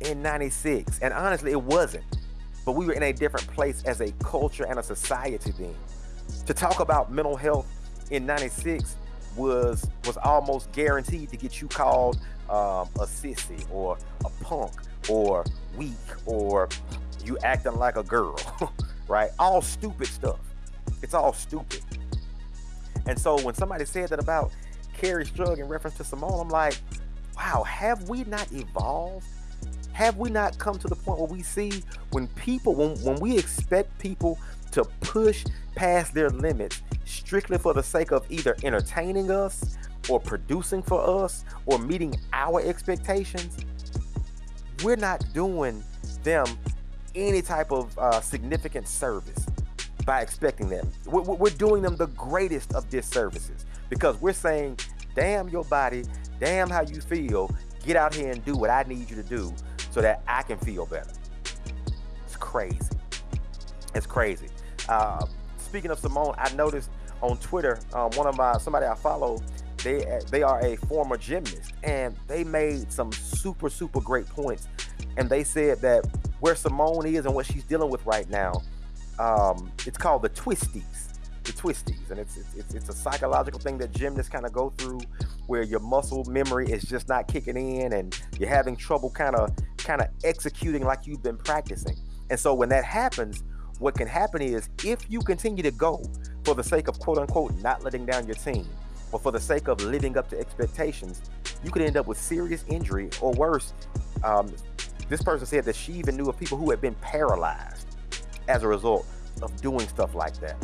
in 0.00 0.22
96. 0.22 0.98
And 1.00 1.12
honestly, 1.12 1.52
it 1.52 1.62
wasn't. 1.62 2.04
But 2.66 2.72
we 2.72 2.84
were 2.84 2.92
in 2.92 3.04
a 3.04 3.12
different 3.12 3.46
place 3.46 3.82
as 3.84 4.02
a 4.02 4.10
culture 4.22 4.66
and 4.66 4.78
a 4.78 4.82
society 4.82 5.52
then. 5.52 5.74
To 6.46 6.52
talk 6.52 6.80
about 6.80 7.10
mental 7.12 7.36
health 7.36 7.66
in 8.10 8.26
96 8.26 8.96
was 9.36 9.88
was 10.04 10.16
almost 10.18 10.72
guaranteed 10.72 11.30
to 11.30 11.36
get 11.36 11.60
you 11.62 11.68
called 11.68 12.16
um, 12.50 12.88
a 12.96 13.06
sissy 13.06 13.64
or 13.70 13.96
a 14.24 14.30
punk 14.42 14.72
or 15.08 15.44
weak 15.76 15.94
or 16.26 16.68
you 17.24 17.38
acting 17.44 17.76
like 17.76 17.96
a 17.96 18.02
girl, 18.02 18.38
right? 19.08 19.30
All 19.38 19.62
stupid 19.62 20.08
stuff. 20.08 20.40
It's 21.02 21.14
all 21.14 21.32
stupid. 21.32 21.82
And 23.06 23.18
so 23.18 23.40
when 23.42 23.54
somebody 23.54 23.84
said 23.84 24.08
that 24.08 24.18
about 24.18 24.50
Kerri 25.00 25.24
Strug 25.24 25.58
in 25.58 25.68
reference 25.68 25.96
to 25.98 26.04
Simone, 26.04 26.40
I'm 26.40 26.48
like, 26.48 26.76
wow, 27.36 27.62
have 27.62 28.08
we 28.08 28.24
not 28.24 28.50
evolved? 28.52 29.26
Have 29.96 30.18
we 30.18 30.28
not 30.28 30.58
come 30.58 30.78
to 30.80 30.88
the 30.88 30.94
point 30.94 31.20
where 31.20 31.28
we 31.30 31.42
see 31.42 31.82
when 32.10 32.26
people, 32.28 32.74
when, 32.74 32.98
when 32.98 33.18
we 33.18 33.38
expect 33.38 33.98
people 33.98 34.38
to 34.72 34.84
push 35.00 35.46
past 35.74 36.12
their 36.12 36.28
limits 36.28 36.82
strictly 37.06 37.56
for 37.56 37.72
the 37.72 37.82
sake 37.82 38.10
of 38.12 38.30
either 38.30 38.54
entertaining 38.62 39.30
us 39.30 39.78
or 40.10 40.20
producing 40.20 40.82
for 40.82 41.24
us 41.24 41.46
or 41.64 41.78
meeting 41.78 42.14
our 42.34 42.60
expectations, 42.60 43.56
we're 44.84 44.96
not 44.96 45.24
doing 45.32 45.82
them 46.22 46.44
any 47.14 47.40
type 47.40 47.72
of 47.72 47.98
uh, 47.98 48.20
significant 48.20 48.86
service 48.86 49.46
by 50.04 50.20
expecting 50.20 50.68
them. 50.68 50.86
We're, 51.06 51.22
we're 51.22 51.48
doing 51.48 51.80
them 51.80 51.96
the 51.96 52.08
greatest 52.08 52.74
of 52.74 52.90
disservices 52.90 53.64
because 53.88 54.20
we're 54.20 54.34
saying, 54.34 54.78
damn 55.14 55.48
your 55.48 55.64
body, 55.64 56.04
damn 56.38 56.68
how 56.68 56.82
you 56.82 57.00
feel, 57.00 57.50
get 57.82 57.96
out 57.96 58.14
here 58.14 58.30
and 58.30 58.44
do 58.44 58.58
what 58.58 58.68
I 58.68 58.82
need 58.82 59.08
you 59.08 59.16
to 59.16 59.22
do 59.22 59.54
so 59.96 60.02
that 60.02 60.22
I 60.28 60.42
can 60.42 60.58
feel 60.58 60.84
better. 60.84 61.10
It's 62.26 62.36
crazy. 62.36 62.78
It's 63.94 64.04
crazy. 64.04 64.48
Uh, 64.90 65.24
speaking 65.56 65.90
of 65.90 65.98
Simone, 65.98 66.34
I 66.36 66.52
noticed 66.52 66.90
on 67.22 67.38
Twitter, 67.38 67.80
um, 67.94 68.10
one 68.10 68.26
of 68.26 68.36
my 68.36 68.58
somebody 68.58 68.84
I 68.84 68.94
follow 68.94 69.42
they 69.82 70.20
they 70.30 70.42
are 70.42 70.60
a 70.60 70.76
former 70.76 71.16
gymnast, 71.16 71.72
and 71.82 72.14
they 72.26 72.44
made 72.44 72.92
some 72.92 73.10
super 73.10 73.70
super 73.70 74.02
great 74.02 74.28
points. 74.28 74.68
And 75.16 75.30
they 75.30 75.42
said 75.42 75.80
that 75.80 76.04
where 76.40 76.54
Simone 76.54 77.06
is 77.06 77.24
and 77.24 77.34
what 77.34 77.46
she's 77.46 77.64
dealing 77.64 77.88
with 77.88 78.04
right 78.04 78.28
now, 78.28 78.60
um, 79.18 79.72
it's 79.86 79.96
called 79.96 80.20
the 80.20 80.28
twisties, 80.28 81.18
the 81.42 81.52
twisties, 81.52 82.10
and 82.10 82.20
it's 82.20 82.36
it's 82.54 82.74
it's 82.74 82.90
a 82.90 82.92
psychological 82.92 83.60
thing 83.60 83.78
that 83.78 83.92
gymnasts 83.92 84.28
kind 84.28 84.44
of 84.44 84.52
go 84.52 84.74
through, 84.76 85.00
where 85.46 85.62
your 85.62 85.80
muscle 85.80 86.22
memory 86.24 86.70
is 86.70 86.82
just 86.82 87.08
not 87.08 87.28
kicking 87.28 87.56
in, 87.56 87.94
and 87.94 88.20
you're 88.38 88.50
having 88.50 88.76
trouble 88.76 89.08
kind 89.08 89.34
of 89.34 89.56
kind 89.86 90.00
of 90.02 90.08
executing 90.24 90.84
like 90.84 91.06
you've 91.06 91.22
been 91.22 91.38
practicing. 91.38 91.96
And 92.28 92.38
so 92.38 92.52
when 92.52 92.68
that 92.70 92.84
happens, 92.84 93.44
what 93.78 93.94
can 93.94 94.08
happen 94.08 94.42
is 94.42 94.68
if 94.84 95.08
you 95.08 95.20
continue 95.20 95.62
to 95.62 95.70
go 95.70 96.02
for 96.44 96.54
the 96.54 96.64
sake 96.64 96.88
of 96.88 96.98
quote 96.98 97.18
unquote 97.18 97.54
not 97.62 97.84
letting 97.84 98.04
down 98.04 98.26
your 98.26 98.34
team, 98.34 98.66
or 99.12 99.20
for 99.20 99.30
the 99.30 99.40
sake 99.40 99.68
of 99.68 99.80
living 99.82 100.18
up 100.18 100.28
to 100.30 100.38
expectations, 100.38 101.22
you 101.62 101.70
could 101.70 101.82
end 101.82 101.96
up 101.96 102.06
with 102.06 102.18
serious 102.18 102.64
injury 102.68 103.08
or 103.20 103.32
worse. 103.32 103.72
Um, 104.24 104.52
this 105.08 105.22
person 105.22 105.46
said 105.46 105.64
that 105.64 105.76
she 105.76 105.92
even 105.92 106.16
knew 106.16 106.28
of 106.28 106.36
people 106.38 106.58
who 106.58 106.70
had 106.70 106.80
been 106.80 106.94
paralyzed 106.96 107.86
as 108.48 108.64
a 108.64 108.68
result 108.68 109.06
of 109.42 109.54
doing 109.60 109.86
stuff 109.88 110.14
like 110.14 110.36
that. 110.40 110.56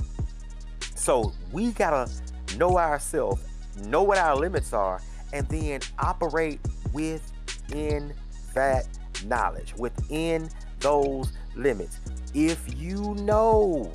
So 0.97 1.33
we 1.53 1.71
gotta 1.73 2.11
know 2.57 2.79
ourselves, 2.79 3.43
know 3.87 4.03
what 4.03 4.19
our 4.19 4.35
limits 4.35 4.73
are, 4.73 5.01
and 5.33 5.47
then 5.49 5.81
operate 5.99 6.61
within 6.93 8.15
that 8.55 8.87
knowledge, 9.27 9.75
within 9.77 10.49
those 10.81 11.33
limits. 11.55 12.01
If 12.35 12.63
you 12.81 13.15
know, 13.21 13.93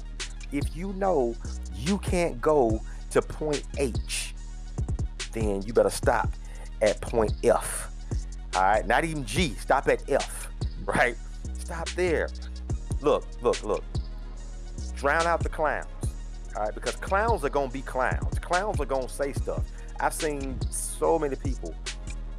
if 0.51 0.75
you 0.75 0.93
know 0.93 1.35
you 1.75 1.97
can't 1.99 2.39
go 2.41 2.81
to 3.11 3.21
point 3.21 3.63
H 3.77 4.33
then 5.37 5.61
you 5.63 5.73
better 5.73 5.89
stop 5.89 6.29
at 6.81 6.99
point 7.01 7.33
F. 7.43 7.91
All 8.55 8.63
right, 8.63 8.85
not 8.87 9.03
even 9.03 9.25
G, 9.25 9.53
stop 9.59 9.87
at 9.87 10.09
F, 10.09 10.49
right? 10.85 11.15
Stop 11.59 11.89
there. 11.89 12.29
Look, 13.01 13.25
look, 13.41 13.63
look. 13.63 13.83
Drown 14.95 15.27
out 15.27 15.41
the 15.43 15.49
clowns, 15.49 15.85
all 16.55 16.63
right? 16.63 16.73
Because 16.73 16.95
clowns 16.95 17.43
are 17.43 17.49
gonna 17.49 17.71
be 17.71 17.81
clowns. 17.81 18.39
Clowns 18.39 18.79
are 18.79 18.85
gonna 18.85 19.09
say 19.09 19.33
stuff. 19.33 19.63
I've 19.99 20.13
seen 20.13 20.59
so 20.71 21.19
many 21.19 21.35
people 21.35 21.75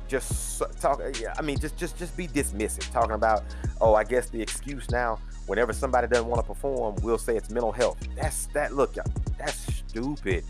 just 0.08 0.62
talk. 0.80 1.00
I 1.36 1.42
mean, 1.42 1.58
just 1.58 1.76
just 1.76 1.98
just 1.98 2.16
be 2.16 2.26
dismissive, 2.26 2.90
talking 2.92 3.12
about, 3.12 3.44
oh, 3.80 3.94
I 3.94 4.04
guess 4.04 4.28
the 4.30 4.40
excuse 4.40 4.90
now. 4.90 5.18
Whenever 5.46 5.72
somebody 5.72 6.06
doesn't 6.08 6.26
want 6.26 6.42
to 6.42 6.46
perform, 6.46 6.96
we'll 7.02 7.16
say 7.18 7.36
it's 7.36 7.50
mental 7.50 7.72
health. 7.72 7.98
That's 8.16 8.46
that. 8.48 8.74
Look, 8.74 8.96
that's 9.38 9.56
stupid. 9.76 10.44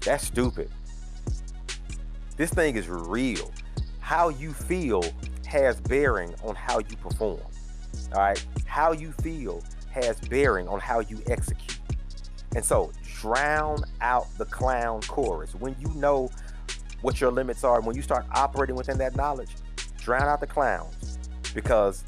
That's 0.00 0.26
stupid. 0.26 0.70
This 2.36 2.50
thing 2.50 2.76
is 2.76 2.88
real. 2.88 3.50
How 4.00 4.28
you 4.28 4.52
feel 4.52 5.02
has 5.46 5.80
bearing 5.80 6.34
on 6.42 6.54
how 6.54 6.78
you 6.80 6.96
perform. 6.96 7.40
All 8.12 8.20
right. 8.20 8.46
How 8.66 8.92
you 8.92 9.12
feel 9.12 9.62
has 9.90 10.20
bearing 10.28 10.68
on 10.68 10.80
how 10.80 11.00
you 11.00 11.22
execute. 11.28 11.78
And 12.54 12.64
so 12.64 12.92
drown 13.20 13.84
out 14.00 14.26
the 14.36 14.44
clown 14.44 15.00
chorus. 15.02 15.54
When 15.54 15.74
you 15.78 15.88
know 15.94 16.30
what 17.02 17.20
your 17.20 17.30
limits 17.30 17.64
are, 17.64 17.76
And 17.76 17.86
when 17.86 17.96
you 17.96 18.02
start 18.02 18.26
operating 18.34 18.76
within 18.76 18.98
that 18.98 19.16
knowledge, 19.16 19.50
drown 19.98 20.22
out 20.22 20.40
the 20.40 20.46
clowns. 20.46 21.18
Because 21.54 22.04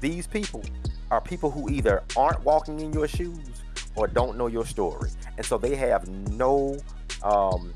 these 0.00 0.26
people 0.26 0.62
are 1.10 1.20
people 1.20 1.50
who 1.50 1.70
either 1.70 2.02
aren't 2.16 2.42
walking 2.44 2.80
in 2.80 2.92
your 2.92 3.08
shoes 3.08 3.62
or 3.96 4.06
don't 4.06 4.36
know 4.36 4.46
your 4.46 4.64
story. 4.64 5.10
And 5.36 5.44
so 5.44 5.58
they 5.58 5.74
have 5.76 6.08
no 6.08 6.78
um, 7.22 7.72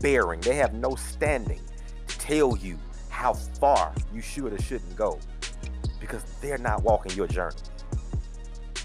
bearing, 0.00 0.40
they 0.40 0.56
have 0.56 0.74
no 0.74 0.94
standing 0.94 1.60
to 2.06 2.18
tell 2.18 2.56
you 2.56 2.78
how 3.08 3.32
far 3.32 3.92
you 4.12 4.20
should 4.20 4.52
or 4.52 4.60
shouldn't 4.60 4.96
go 4.96 5.18
because 6.00 6.22
they're 6.40 6.58
not 6.58 6.82
walking 6.82 7.12
your 7.12 7.26
journey. 7.26 7.56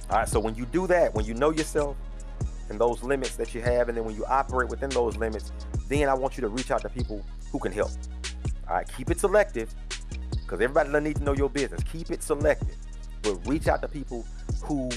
All 0.10 0.20
right, 0.20 0.28
so 0.28 0.40
when 0.40 0.56
you 0.56 0.66
do 0.66 0.88
that, 0.88 1.14
when 1.14 1.26
you 1.26 1.34
know 1.34 1.52
yourself 1.52 1.98
and 2.70 2.80
those 2.80 3.04
limits 3.04 3.36
that 3.36 3.54
you 3.54 3.62
have, 3.62 3.90
and 3.90 3.98
then 3.98 4.06
when 4.06 4.16
you 4.16 4.26
operate 4.26 4.70
within 4.70 4.90
those 4.90 5.18
limits, 5.18 5.52
then 5.88 6.08
I 6.10 6.14
want 6.14 6.38
you 6.38 6.42
to 6.42 6.48
reach 6.48 6.72
out 6.72 6.82
to 6.82 6.90
people 6.90 7.26
who 7.52 7.60
can 7.60 7.72
help. 7.72 7.92
All 8.68 8.76
right, 8.76 8.90
keep 8.96 9.10
it 9.10 9.20
selective 9.20 9.74
because 10.34 10.62
everybody 10.62 10.90
doesn't 10.90 11.04
need 11.04 11.18
to 11.18 11.24
know 11.24 11.34
your 11.34 11.50
business. 11.50 11.82
Keep 11.92 12.12
it 12.12 12.24
selective, 12.24 12.76
but 13.22 13.36
reach 13.48 13.68
out 13.68 13.82
to 13.82 13.88
people 13.88 14.26
who 14.64 14.90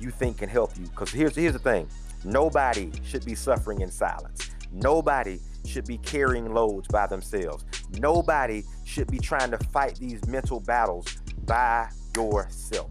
you 0.00 0.10
think 0.10 0.38
can 0.38 0.48
help 0.48 0.76
you. 0.78 0.86
Because 0.86 1.10
here's 1.10 1.34
here's 1.34 1.52
the 1.52 1.58
thing: 1.58 1.88
nobody 2.24 2.92
should 3.04 3.24
be 3.24 3.34
suffering 3.34 3.80
in 3.80 3.90
silence. 3.90 4.50
Nobody 4.72 5.40
should 5.66 5.86
be 5.86 5.98
carrying 5.98 6.52
loads 6.52 6.88
by 6.88 7.06
themselves. 7.06 7.64
Nobody 7.98 8.64
should 8.84 9.10
be 9.10 9.18
trying 9.18 9.50
to 9.50 9.58
fight 9.72 9.96
these 9.96 10.24
mental 10.26 10.60
battles 10.60 11.16
by 11.46 11.88
yourself. 12.16 12.90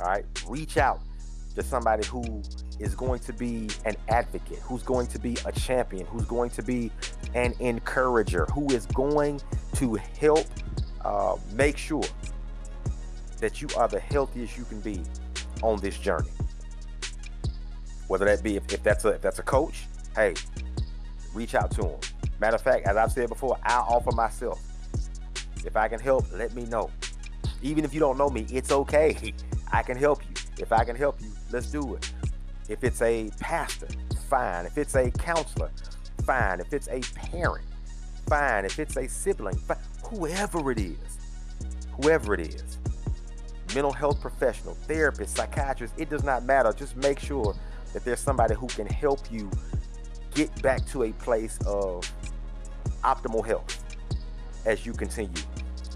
All 0.00 0.06
All 0.06 0.12
right, 0.12 0.24
reach 0.48 0.76
out 0.76 1.00
to 1.54 1.62
somebody 1.62 2.06
who 2.06 2.42
is 2.78 2.94
going 2.94 3.20
to 3.20 3.32
be 3.32 3.68
an 3.84 3.96
advocate, 4.08 4.58
who's 4.58 4.82
going 4.82 5.06
to 5.08 5.18
be 5.18 5.36
a 5.46 5.52
champion, 5.52 6.06
who's 6.06 6.24
going 6.24 6.50
to 6.50 6.62
be 6.62 6.90
an 7.34 7.54
encourager, 7.60 8.46
who 8.46 8.66
is 8.68 8.86
going 8.86 9.40
to 9.74 9.94
help 10.18 10.46
uh, 11.04 11.36
make 11.52 11.76
sure 11.76 12.02
that 13.40 13.60
you 13.60 13.68
are 13.76 13.88
the 13.88 14.00
healthiest 14.00 14.56
you 14.56 14.64
can 14.64 14.80
be 14.80 15.02
on 15.62 15.80
this 15.80 15.98
journey. 15.98 16.30
Whether 18.08 18.24
that 18.26 18.42
be 18.42 18.56
if, 18.56 18.72
if 18.72 18.82
that's 18.82 19.04
a 19.04 19.10
if 19.10 19.22
that's 19.22 19.38
a 19.38 19.42
coach, 19.42 19.86
hey, 20.14 20.34
reach 21.32 21.54
out 21.54 21.70
to 21.72 21.88
him. 21.88 21.98
Matter 22.40 22.56
of 22.56 22.62
fact, 22.62 22.86
as 22.86 22.96
I've 22.96 23.12
said 23.12 23.28
before, 23.28 23.58
I 23.62 23.76
offer 23.76 24.12
myself. 24.12 24.60
If 25.64 25.76
I 25.76 25.88
can 25.88 26.00
help, 26.00 26.26
let 26.32 26.54
me 26.54 26.64
know. 26.66 26.90
Even 27.62 27.84
if 27.84 27.94
you 27.94 28.00
don't 28.00 28.18
know 28.18 28.28
me, 28.28 28.46
it's 28.50 28.70
okay. 28.70 29.32
I 29.72 29.82
can 29.82 29.96
help 29.96 30.22
you. 30.28 30.33
If 30.58 30.72
I 30.72 30.84
can 30.84 30.96
help 30.96 31.20
you, 31.20 31.30
let's 31.50 31.70
do 31.70 31.94
it. 31.94 32.12
If 32.68 32.84
it's 32.84 33.02
a 33.02 33.30
pastor, 33.40 33.88
fine. 34.28 34.66
If 34.66 34.78
it's 34.78 34.94
a 34.94 35.10
counselor, 35.10 35.70
fine. 36.24 36.60
If 36.60 36.72
it's 36.72 36.88
a 36.88 37.00
parent, 37.14 37.66
fine. 38.28 38.64
If 38.64 38.78
it's 38.78 38.96
a 38.96 39.08
sibling, 39.08 39.56
fine. 39.56 39.78
whoever 40.04 40.70
it 40.70 40.78
is, 40.78 40.96
whoever 42.00 42.34
it 42.34 42.40
is, 42.40 42.78
mental 43.74 43.92
health 43.92 44.20
professional, 44.20 44.74
therapist, 44.86 45.36
psychiatrist, 45.36 45.94
it 45.98 46.08
does 46.08 46.24
not 46.24 46.44
matter. 46.44 46.72
Just 46.72 46.96
make 46.96 47.18
sure 47.18 47.54
that 47.92 48.04
there's 48.04 48.20
somebody 48.20 48.54
who 48.54 48.66
can 48.68 48.86
help 48.86 49.20
you 49.30 49.50
get 50.34 50.62
back 50.62 50.86
to 50.86 51.04
a 51.04 51.12
place 51.12 51.58
of 51.66 52.10
optimal 53.02 53.44
health 53.44 53.84
as 54.64 54.86
you 54.86 54.92
continue 54.92 55.42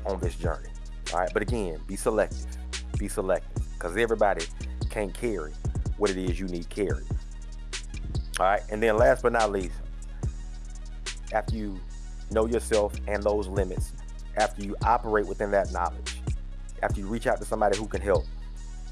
on 0.05 0.21
this 0.21 0.35
journey. 0.35 0.69
All 1.13 1.21
right, 1.21 1.31
but 1.33 1.43
again, 1.43 1.81
be 1.87 1.97
selective. 1.97 2.47
Be 2.99 3.09
selective 3.09 3.68
because 3.79 3.97
everybody 3.97 4.45
can't 4.91 5.15
carry 5.15 5.53
what 5.97 6.11
it 6.11 6.17
is 6.17 6.39
you 6.41 6.47
need 6.47 6.69
carried. 6.69 7.07
All 8.41 8.47
right, 8.47 8.63
and 8.71 8.83
then 8.83 8.97
last 8.97 9.23
but 9.23 9.33
not 9.33 9.51
least, 9.51 9.75
after 11.33 11.55
you 11.55 11.79
know 12.31 12.47
yourself 12.47 12.95
and 13.07 13.23
those 13.23 13.49
limits, 13.49 13.93
after 14.37 14.63
you 14.63 14.77
operate 14.85 15.27
within 15.27 15.51
that 15.51 15.73
knowledge, 15.73 16.21
after 16.83 17.01
you 17.01 17.07
reach 17.07 17.27
out 17.27 17.39
to 17.39 17.45
somebody 17.45 17.77
who 17.77 17.87
can 17.87 18.01
help, 18.01 18.25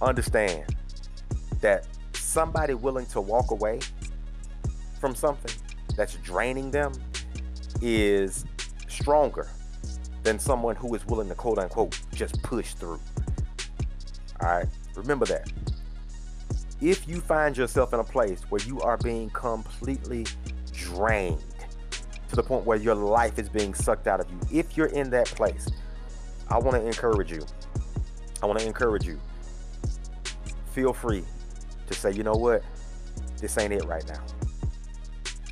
understand 0.03 0.65
that 1.61 1.87
somebody 2.15 2.75
willing 2.75 3.07
to 3.07 3.21
walk 3.21 3.51
away 3.51 3.81
from 5.01 5.15
something 5.15 5.55
that's 5.97 6.15
draining 6.17 6.71
them 6.71 6.93
is 7.81 8.45
stronger 8.89 9.49
than 10.23 10.39
someone 10.39 10.75
who 10.75 10.93
is 10.95 11.07
willing 11.07 11.29
to 11.29 11.35
quote 11.35 11.59
unquote 11.59 11.99
just 12.13 12.43
push 12.43 12.75
through. 12.75 13.01
All 14.41 14.49
right, 14.49 14.67
remember 14.95 15.27
that 15.27 15.51
if 16.81 17.09
you 17.09 17.21
find 17.21 17.57
yourself 17.57 17.95
in 17.95 18.01
a 18.01 18.05
place 18.05 18.43
where 18.51 18.61
you 18.63 18.81
are 18.81 18.99
being 18.99 19.31
completely 19.31 20.27
drained 20.73 21.43
to 22.29 22.37
the 22.37 22.43
point 22.43 22.67
where 22.67 22.77
your 22.77 22.95
life 22.95 23.39
is 23.39 23.49
being 23.49 23.73
sucked 23.73 24.07
out 24.07 24.21
of 24.21 24.31
you, 24.31 24.39
if 24.53 24.77
you're 24.77 24.89
in 24.89 25.09
that 25.11 25.27
place, 25.27 25.67
I 26.49 26.59
want 26.59 26.77
to 26.77 26.87
encourage 26.87 27.33
you. 27.33 27.45
I 28.43 28.47
want 28.47 28.59
to 28.59 28.67
encourage 28.67 29.07
you. 29.07 29.19
Feel 30.73 30.93
free 30.93 31.25
to 31.87 31.95
say, 31.95 32.13
you 32.13 32.23
know 32.23 32.35
what? 32.35 32.63
This 33.41 33.57
ain't 33.57 33.73
it 33.73 33.85
right 33.87 34.07
now. 34.07 34.23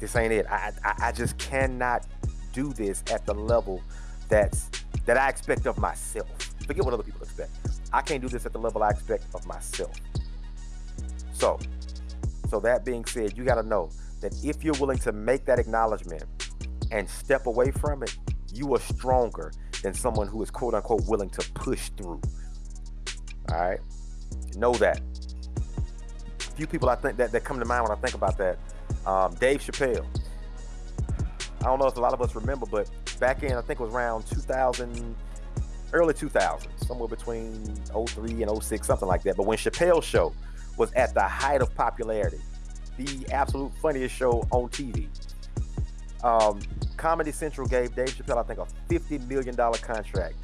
This 0.01 0.17
ain't 0.17 0.33
it. 0.33 0.47
I, 0.47 0.73
I, 0.85 0.95
I 1.09 1.13
just 1.13 1.39
cannot 1.39 2.07
do 2.53 2.73
this 2.73 3.03
at 3.11 3.25
the 3.25 3.35
level 3.35 3.83
that's 4.29 4.71
that 5.07 5.17
I 5.17 5.29
expect 5.29 5.67
of 5.67 5.79
myself. 5.79 6.29
Forget 6.67 6.85
what 6.85 6.95
other 6.95 7.03
people 7.03 7.23
expect. 7.23 7.51
I 7.95 8.03
can't 8.03 8.21
do 8.21 8.29
this 8.29 8.45
at 8.45 8.53
the 8.53 8.59
level 8.59 8.83
I 8.83 8.91
expect 8.91 9.33
of 9.37 9.47
myself. 9.47 9.95
So, 11.33 11.61
so 12.49 12.59
that 12.59 12.85
being 12.85 13.05
said, 13.05 13.39
you 13.39 13.45
got 13.45 13.55
to 13.55 13.63
know 13.63 13.89
that 14.21 14.35
if 14.43 14.65
you're 14.65 14.75
willing 14.81 14.99
to 14.99 15.13
make 15.13 15.45
that 15.45 15.61
acknowledgement 15.61 16.25
and 16.91 17.09
step 17.09 17.47
away 17.47 17.71
from 17.71 18.03
it, 18.03 18.17
you 18.53 18.75
are 18.75 18.81
stronger 18.81 19.53
than 19.85 19.95
someone 19.95 20.27
who 20.27 20.43
is 20.43 20.51
quote 20.51 20.75
unquote 20.75 21.07
willing 21.07 21.31
to 21.31 21.51
push 21.53 21.91
through. 21.91 22.21
All 23.53 23.61
right, 23.61 23.81
know 24.57 24.73
that. 24.75 25.01
A 26.41 26.43
few 26.57 26.67
people 26.67 26.89
I 26.89 26.97
think 26.97 27.17
that, 27.19 27.31
that 27.31 27.45
come 27.45 27.61
to 27.61 27.65
mind 27.65 27.89
when 27.89 27.97
I 27.97 28.01
think 28.01 28.15
about 28.15 28.37
that. 28.39 28.59
Um, 29.07 29.35
Dave 29.35 29.61
Chappelle. 29.61 30.05
I 31.61 31.67
don't 31.67 31.79
know 31.79 31.87
if 31.87 31.97
a 31.97 32.01
lot 32.01 32.13
of 32.13 32.21
us 32.21 32.35
remember, 32.35 32.67
but 32.67 32.91
back 33.21 33.45
in 33.45 33.53
I 33.53 33.61
think 33.61 33.79
it 33.79 33.85
was 33.85 33.95
around 33.95 34.27
2000, 34.27 35.15
early 35.95 36.13
2000s, 36.13 36.87
somewhere 36.87 37.09
between 37.09 37.65
03 37.87 38.43
and 38.43 38.63
06, 38.63 38.87
something 38.87 39.09
like 39.09 39.23
that. 39.23 39.37
But 39.37 39.47
when 39.47 39.57
Chappelle's 39.57 40.05
show 40.05 40.35
was 40.77 40.93
at 40.93 41.15
the 41.15 41.23
height 41.23 41.63
of 41.63 41.75
popularity, 41.75 42.41
the 42.99 43.27
absolute 43.33 43.73
funniest 43.79 44.15
show 44.15 44.47
on 44.51 44.69
TV. 44.69 45.09
Um, 46.23 46.61
Comedy 46.97 47.33
Central 47.33 47.67
gave 47.67 47.95
Dave 47.95 48.09
Chappelle, 48.09 48.39
I 48.39 48.43
think, 48.43 48.59
a 48.59 48.67
$50 48.93 49.27
million 49.29 49.55
contract 49.57 50.35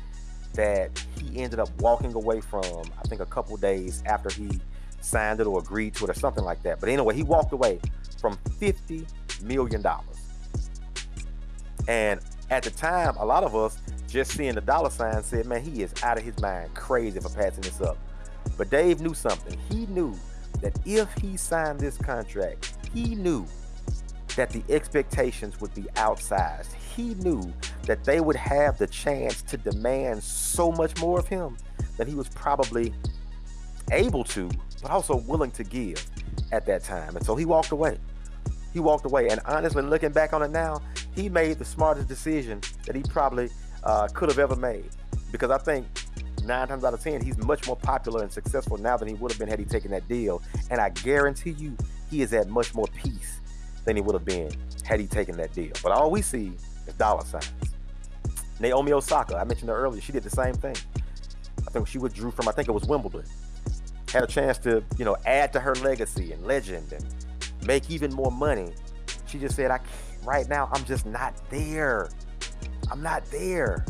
that 0.55 1.05
he 1.19 1.43
ended 1.43 1.59
up 1.59 1.69
walking 1.81 2.15
away 2.15 2.41
from, 2.41 2.83
I 2.99 3.03
think, 3.09 3.21
a 3.21 3.27
couple 3.27 3.57
days 3.57 4.03
after 4.07 4.31
he 4.31 4.61
signed 5.01 5.41
it 5.41 5.47
or 5.47 5.59
agreed 5.59 5.95
to 5.97 6.05
it 6.05 6.11
or 6.11 6.15
something 6.15 6.45
like 6.45 6.63
that. 6.63 6.81
But 6.81 6.89
anyway, 6.89 7.15
he 7.15 7.23
walked 7.23 7.53
away 7.53 7.81
from 8.21 8.37
$50 8.61 9.07
million. 9.43 9.85
And 11.89 12.21
at 12.51 12.65
the 12.65 12.71
time, 12.71 13.17
a 13.17 13.25
lot 13.25 13.45
of 13.45 13.55
us 13.55 13.79
just 14.09 14.33
seeing 14.33 14.55
the 14.57 14.61
dollar 14.61 14.91
sign 14.91 15.23
said, 15.23 15.47
man, 15.47 15.63
he 15.63 15.83
is 15.83 15.95
out 16.03 16.19
of 16.19 16.25
his 16.25 16.39
mind, 16.41 16.75
crazy 16.75 17.21
for 17.21 17.29
passing 17.29 17.63
this 17.63 17.81
up. 17.81 17.97
But 18.59 18.71
Dave 18.71 19.01
knew 19.01 19.15
something. 19.15 19.59
He 19.71 19.87
knew 19.87 20.15
that 20.61 20.79
if 20.85 21.13
he 21.15 21.37
signed 21.37 21.79
this 21.79 21.97
contract, 21.97 22.75
he 22.93 23.15
knew 23.15 23.47
that 24.37 24.51
the 24.51 24.63
expectations 24.69 25.61
would 25.61 25.73
be 25.75 25.83
outsized. 25.95 26.73
He 26.97 27.15
knew 27.15 27.53
that 27.85 28.05
they 28.05 28.21
would 28.21 28.37
have 28.37 28.79
the 28.79 28.87
chance 28.87 29.43
to 29.43 29.57
demand 29.57 30.23
so 30.23 30.73
much 30.73 31.01
more 31.01 31.21
of 31.21 31.29
him 31.29 31.57
that 31.97 32.09
he 32.09 32.15
was 32.15 32.29
probably 32.31 32.93
able 33.93 34.25
to, 34.25 34.51
but 34.83 34.91
also 34.91 35.17
willing 35.17 35.51
to 35.53 35.65
give 35.65 36.05
at 36.53 36.67
that 36.67 36.83
time. 36.83 37.17
And 37.17 37.25
so 37.25 37.37
he 37.37 37.45
walked 37.45 37.71
away. 37.71 37.99
He 38.73 38.81
walked 38.81 39.05
away. 39.05 39.29
And 39.29 39.41
honestly, 39.47 39.83
looking 39.83 40.13
back 40.13 40.33
on 40.33 40.43
it 40.43 40.51
now, 40.51 40.81
he 41.15 41.29
made 41.29 41.59
the 41.59 41.65
smartest 41.65 42.09
decision 42.09 42.61
that 42.87 42.95
he 42.95 43.03
probably 43.03 43.51
uh, 43.85 44.09
could 44.09 44.29
have 44.29 44.39
ever 44.39 44.57
made. 44.57 44.91
Because 45.33 45.51
I 45.51 45.59
think 45.59 45.87
nine 46.45 46.69
times 46.69 46.85
out 46.85 46.95
of 46.95 47.03
ten, 47.03 47.23
he's 47.23 47.39
much 47.39 47.67
more 47.67 47.77
popular 47.77 48.23
and 48.23 48.33
successful 48.33 48.77
now 48.77 48.97
than 48.97 49.09
he 49.09 49.15
would 49.15 49.31
have 49.31 49.39
been 49.39 49.49
had 49.49 49.59
he 49.59 49.65
taken 49.65 49.91
that 49.93 50.09
deal. 50.09 50.43
And 50.71 50.81
I 50.81 50.91
guarantee 50.91 51.51
you, 51.51 51.77
he 52.11 52.23
is 52.23 52.33
at 52.33 52.49
much 52.49 52.75
more 52.75 52.87
peace 52.97 53.41
than 53.85 53.97
he 53.97 54.03
would 54.03 54.15
have 54.15 54.25
been 54.25 54.53
had 54.85 55.01
he 55.01 55.07
taken 55.07 55.37
that 55.37 55.53
deal. 55.53 55.73
But 55.83 55.93
all 55.93 56.11
we 56.11 56.23
see 56.23 56.53
is 56.87 56.95
dollar 56.95 57.25
signs. 57.25 57.51
Naomi 58.59 58.93
Osaka, 58.93 59.37
I 59.37 59.45
mentioned 59.45 59.71
her 59.71 59.77
earlier, 59.77 60.01
she 60.01 60.13
did 60.13 60.23
the 60.23 60.31
same 60.31 60.55
thing. 60.55 60.77
I 61.67 61.71
think 61.71 61.87
she 61.87 61.99
withdrew 61.99 62.31
from, 62.31 62.49
I 62.49 62.53
think 62.53 62.69
it 62.69 62.73
was 62.73 62.85
Wimbledon. 62.85 63.25
Had 64.13 64.25
a 64.25 64.27
chance 64.27 64.59
to, 64.59 64.83
you 64.99 65.05
know, 65.05 65.17
add 65.25 65.53
to 65.53 65.61
her 65.61 65.75
legacy 65.77 66.33
and 66.33 66.45
legend 66.45 66.93
and 66.93 67.05
make 67.67 67.91
even 67.91 68.13
more 68.13 68.31
money. 68.31 68.73
She 69.27 69.39
just 69.39 69.55
said, 69.55 69.71
I 69.71 69.79
right 70.25 70.49
now, 70.49 70.69
I'm 70.73 70.85
just 70.85 71.07
not 71.07 71.35
there. 71.51 72.09
I'm 72.91 73.03
not 73.03 73.25
there. 73.27 73.85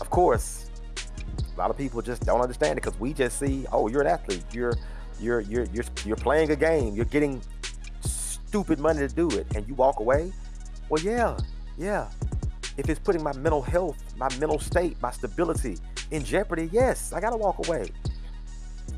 Of 0.00 0.10
course, 0.10 0.70
a 1.54 1.58
lot 1.58 1.70
of 1.70 1.76
people 1.76 2.02
just 2.02 2.24
don't 2.24 2.40
understand 2.40 2.78
it 2.78 2.82
because 2.82 2.98
we 2.98 3.12
just 3.12 3.38
see, 3.38 3.66
oh, 3.72 3.88
you're 3.88 4.02
an 4.02 4.06
athlete. 4.06 4.44
You're 4.52 4.74
you're 5.20 5.40
you're 5.40 5.64
you're 5.72 5.84
you're 6.04 6.16
playing 6.16 6.50
a 6.50 6.56
game. 6.56 6.94
You're 6.94 7.04
getting 7.06 7.42
stupid 8.00 8.78
money 8.78 9.00
to 9.00 9.08
do 9.08 9.30
it, 9.30 9.46
and 9.54 9.66
you 9.68 9.74
walk 9.74 10.00
away. 10.00 10.32
Well, 10.88 11.02
yeah, 11.02 11.36
yeah. 11.78 12.10
If 12.76 12.88
it's 12.88 13.00
putting 13.00 13.22
my 13.22 13.32
mental 13.34 13.62
health, 13.62 13.96
my 14.16 14.28
mental 14.38 14.58
state, 14.58 15.00
my 15.02 15.10
stability 15.10 15.76
in 16.10 16.24
jeopardy, 16.24 16.68
yes, 16.72 17.12
I 17.12 17.20
gotta 17.20 17.36
walk 17.36 17.66
away. 17.66 17.90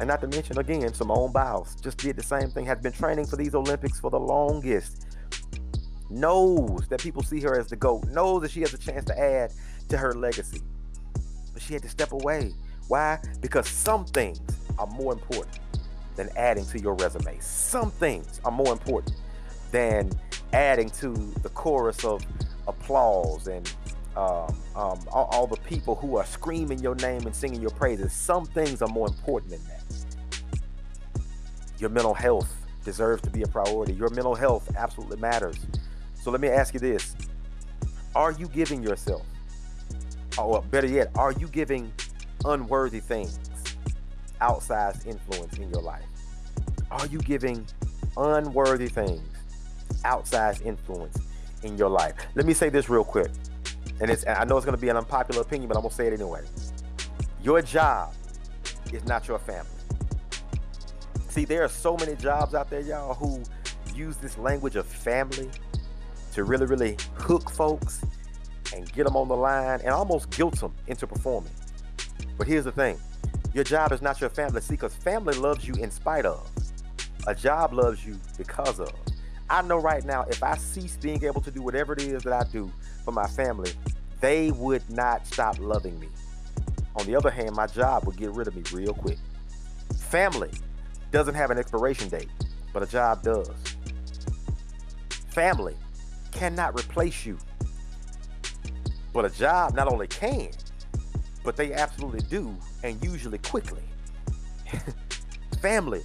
And 0.00 0.08
not 0.08 0.20
to 0.22 0.26
mention 0.28 0.58
again, 0.58 0.92
Simone 0.92 1.32
Biles 1.32 1.76
just 1.80 1.98
did 1.98 2.16
the 2.16 2.22
same 2.22 2.50
thing. 2.50 2.66
Has 2.66 2.78
been 2.78 2.92
training 2.92 3.26
for 3.26 3.36
these 3.36 3.54
Olympics 3.54 4.00
for 4.00 4.10
the 4.10 4.18
longest. 4.18 5.06
Knows 6.14 6.88
that 6.88 7.00
people 7.00 7.22
see 7.22 7.40
her 7.40 7.58
as 7.58 7.68
the 7.68 7.76
GOAT. 7.76 8.06
Knows 8.06 8.42
that 8.42 8.50
she 8.50 8.60
has 8.60 8.72
a 8.72 8.78
chance 8.78 9.04
to 9.06 9.18
add 9.18 9.52
to 9.88 9.96
her 9.96 10.14
legacy 10.14 10.62
but 11.54 11.62
she 11.62 11.72
had 11.72 11.82
to 11.84 11.88
step 11.88 12.12
away. 12.12 12.52
Why? 12.88 13.18
Because 13.40 13.66
some 13.66 14.04
things 14.04 14.40
are 14.78 14.88
more 14.88 15.12
important 15.12 15.60
than 16.16 16.28
adding 16.36 16.66
to 16.66 16.78
your 16.78 16.94
resume. 16.94 17.38
Some 17.40 17.90
things 17.90 18.40
are 18.44 18.52
more 18.52 18.72
important 18.72 19.16
than 19.70 20.10
adding 20.52 20.90
to 20.90 21.14
the 21.42 21.48
chorus 21.50 22.04
of 22.04 22.22
applause 22.68 23.46
and 23.46 23.72
um, 24.16 24.54
um, 24.76 25.00
all, 25.10 25.28
all, 25.32 25.46
the 25.48 25.56
people 25.68 25.96
who 25.96 26.16
are 26.16 26.24
screaming 26.24 26.78
your 26.78 26.94
name 26.96 27.26
and 27.26 27.34
singing 27.34 27.60
your 27.60 27.72
praises. 27.72 28.12
Some 28.12 28.46
things 28.46 28.80
are 28.80 28.88
more 28.88 29.08
important 29.08 29.50
than 29.50 29.64
that. 29.64 29.82
Your 31.80 31.90
mental 31.90 32.14
health 32.14 32.54
deserves 32.84 33.22
to 33.22 33.30
be 33.30 33.42
a 33.42 33.48
priority. 33.48 33.92
Your 33.92 34.10
mental 34.10 34.36
health 34.36 34.70
absolutely 34.76 35.16
matters. 35.16 35.56
So 36.24 36.30
let 36.30 36.40
me 36.40 36.48
ask 36.48 36.72
you 36.72 36.80
this 36.80 37.14
Are 38.14 38.32
you 38.32 38.48
giving 38.48 38.82
yourself 38.82 39.26
or 40.38 40.62
better 40.62 40.86
yet, 40.86 41.10
are 41.16 41.32
you 41.32 41.48
giving 41.48 41.92
unworthy 42.46 43.00
things 43.00 43.38
outsized 44.40 45.06
influence 45.06 45.58
in 45.58 45.68
your 45.68 45.82
life? 45.82 46.02
Are 46.90 47.06
you 47.08 47.18
giving 47.18 47.66
unworthy 48.16 48.88
things 48.88 49.20
outsized 50.04 50.64
influence 50.64 51.18
in 51.62 51.76
your 51.76 51.90
life? 51.90 52.14
Let 52.34 52.46
me 52.46 52.54
say 52.54 52.70
this 52.70 52.88
real 52.88 53.04
quick. 53.04 53.30
And 54.00 54.10
it's 54.10 54.26
I 54.26 54.44
know 54.44 54.56
it's 54.56 54.64
going 54.64 54.76
to 54.76 54.80
be 54.80 54.88
an 54.88 54.96
unpopular 54.96 55.42
opinion, 55.42 55.68
but 55.68 55.76
I'm 55.76 55.82
going 55.82 55.90
to 55.90 55.96
say 55.96 56.06
it 56.06 56.14
anyway. 56.14 56.42
Your 57.42 57.60
job 57.60 58.14
is 58.94 59.04
not 59.04 59.28
your 59.28 59.38
family. 59.38 59.70
See, 61.28 61.44
there 61.44 61.64
are 61.64 61.68
so 61.68 61.98
many 61.98 62.16
jobs 62.16 62.54
out 62.54 62.70
there, 62.70 62.80
y'all, 62.80 63.12
who 63.12 63.42
use 63.94 64.16
this 64.16 64.38
language 64.38 64.76
of 64.76 64.86
family 64.86 65.50
to 66.34 66.44
really, 66.44 66.66
really 66.66 66.96
hook 67.14 67.50
folks 67.50 68.02
and 68.74 68.90
get 68.92 69.04
them 69.04 69.16
on 69.16 69.28
the 69.28 69.36
line 69.36 69.80
and 69.80 69.90
almost 69.90 70.30
guilt 70.30 70.60
them 70.60 70.74
into 70.86 71.06
performing. 71.06 71.52
But 72.36 72.46
here's 72.46 72.64
the 72.64 72.72
thing 72.72 72.98
your 73.52 73.64
job 73.64 73.92
is 73.92 74.02
not 74.02 74.20
your 74.20 74.30
family. 74.30 74.60
See, 74.60 74.74
because 74.74 74.94
family 74.94 75.34
loves 75.34 75.66
you 75.66 75.74
in 75.74 75.90
spite 75.90 76.26
of, 76.26 76.50
a 77.26 77.34
job 77.34 77.72
loves 77.72 78.04
you 78.04 78.18
because 78.36 78.80
of. 78.80 78.92
I 79.48 79.62
know 79.62 79.78
right 79.78 80.04
now, 80.04 80.22
if 80.22 80.42
I 80.42 80.56
cease 80.56 80.96
being 80.96 81.22
able 81.24 81.40
to 81.42 81.50
do 81.50 81.62
whatever 81.62 81.92
it 81.92 82.02
is 82.02 82.22
that 82.24 82.32
I 82.32 82.50
do 82.50 82.70
for 83.04 83.12
my 83.12 83.26
family, 83.28 83.72
they 84.20 84.50
would 84.52 84.88
not 84.90 85.26
stop 85.26 85.58
loving 85.60 85.98
me. 86.00 86.08
On 86.96 87.06
the 87.06 87.14
other 87.14 87.30
hand, 87.30 87.54
my 87.54 87.66
job 87.66 88.06
would 88.06 88.16
get 88.16 88.30
rid 88.30 88.48
of 88.48 88.56
me 88.56 88.62
real 88.72 88.94
quick. 88.94 89.18
Family 89.98 90.50
doesn't 91.12 91.34
have 91.34 91.50
an 91.50 91.58
expiration 91.58 92.08
date, 92.08 92.30
but 92.72 92.82
a 92.82 92.86
job 92.86 93.22
does. 93.22 93.50
Family 95.28 95.76
cannot 96.34 96.78
replace 96.78 97.24
you, 97.24 97.38
but 99.12 99.24
a 99.24 99.30
job 99.30 99.74
not 99.74 99.90
only 99.90 100.06
can, 100.08 100.50
but 101.44 101.56
they 101.56 101.72
absolutely 101.72 102.20
do, 102.28 102.56
and 102.82 103.02
usually 103.02 103.38
quickly. 103.38 103.82
Family 105.62 106.02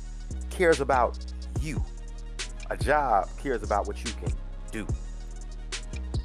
cares 0.50 0.80
about 0.80 1.18
you. 1.60 1.84
A 2.70 2.78
job 2.78 3.28
cares 3.42 3.64
about 3.64 3.88
what 3.88 4.04
you 4.04 4.12
can 4.14 4.32
do. 4.72 4.86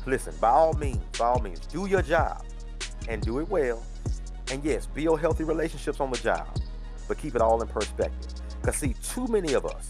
Listen, 0.07 0.35
by 0.41 0.51
all 0.51 0.75
means, 0.75 1.03
by 1.19 1.27
all 1.27 1.41
means, 1.41 1.61
do 1.61 1.87
your 1.87 2.03
job 2.03 2.45
and 3.09 3.23
do 3.23 3.39
it 3.39 3.49
well. 3.49 3.83
And 4.51 4.63
yes, 4.63 4.87
build 4.87 5.21
healthy 5.21 5.45
relationships 5.45 6.01
on 6.01 6.11
the 6.11 6.19
job, 6.19 6.47
but 7.09 7.17
keep 7.17 7.35
it 7.35 7.41
all 7.41 7.63
in 7.63 7.69
perspective. 7.69 8.35
Because, 8.61 8.77
see, 8.77 8.95
too 9.03 9.27
many 9.29 9.55
of 9.55 9.65
us 9.65 9.89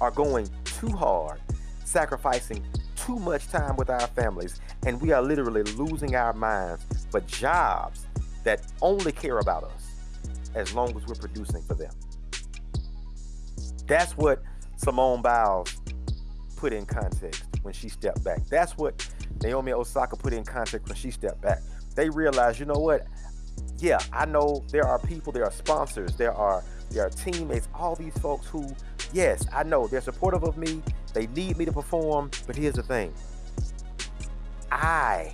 are 0.00 0.10
going 0.10 0.48
too 0.64 0.90
hard, 0.90 1.40
sacrificing 1.84 2.62
too 3.06 3.18
much 3.20 3.46
time 3.48 3.76
with 3.76 3.88
our 3.88 4.06
families, 4.08 4.60
and 4.84 5.00
we 5.00 5.12
are 5.12 5.22
literally 5.22 5.62
losing 5.74 6.16
our 6.16 6.32
minds 6.32 6.84
for 7.10 7.20
jobs 7.20 8.06
that 8.42 8.60
only 8.82 9.12
care 9.12 9.38
about 9.38 9.62
us 9.62 9.92
as 10.56 10.74
long 10.74 10.88
as 10.96 11.06
we're 11.06 11.14
producing 11.14 11.62
for 11.62 11.74
them. 11.74 11.92
That's 13.86 14.16
what 14.16 14.42
Simone 14.76 15.22
Biles 15.22 15.72
put 16.56 16.72
in 16.72 16.84
context 16.84 17.44
when 17.62 17.72
she 17.72 17.88
stepped 17.88 18.24
back. 18.24 18.44
That's 18.48 18.76
what 18.76 19.06
Naomi 19.42 19.72
Osaka 19.72 20.16
put 20.16 20.32
in 20.32 20.44
context 20.44 20.88
when 20.88 20.96
she 20.96 21.12
stepped 21.12 21.40
back. 21.40 21.60
They 21.94 22.10
realized, 22.10 22.58
you 22.58 22.66
know 22.66 22.80
what? 22.80 23.06
Yeah, 23.78 23.98
I 24.12 24.24
know 24.24 24.64
there 24.72 24.86
are 24.86 24.98
people, 24.98 25.32
there 25.32 25.44
are 25.44 25.52
sponsors, 25.52 26.16
there 26.16 26.34
are 26.34 26.64
there 26.90 27.04
are 27.06 27.10
teammates, 27.10 27.68
all 27.74 27.96
these 27.96 28.16
folks 28.18 28.46
who, 28.46 28.74
yes, 29.12 29.44
I 29.52 29.64
know 29.64 29.86
they're 29.88 30.00
supportive 30.00 30.44
of 30.44 30.56
me. 30.56 30.82
They 31.16 31.28
need 31.28 31.56
me 31.56 31.64
to 31.64 31.72
perform, 31.72 32.30
but 32.46 32.54
here's 32.56 32.74
the 32.74 32.82
thing. 32.82 33.10
I 34.70 35.32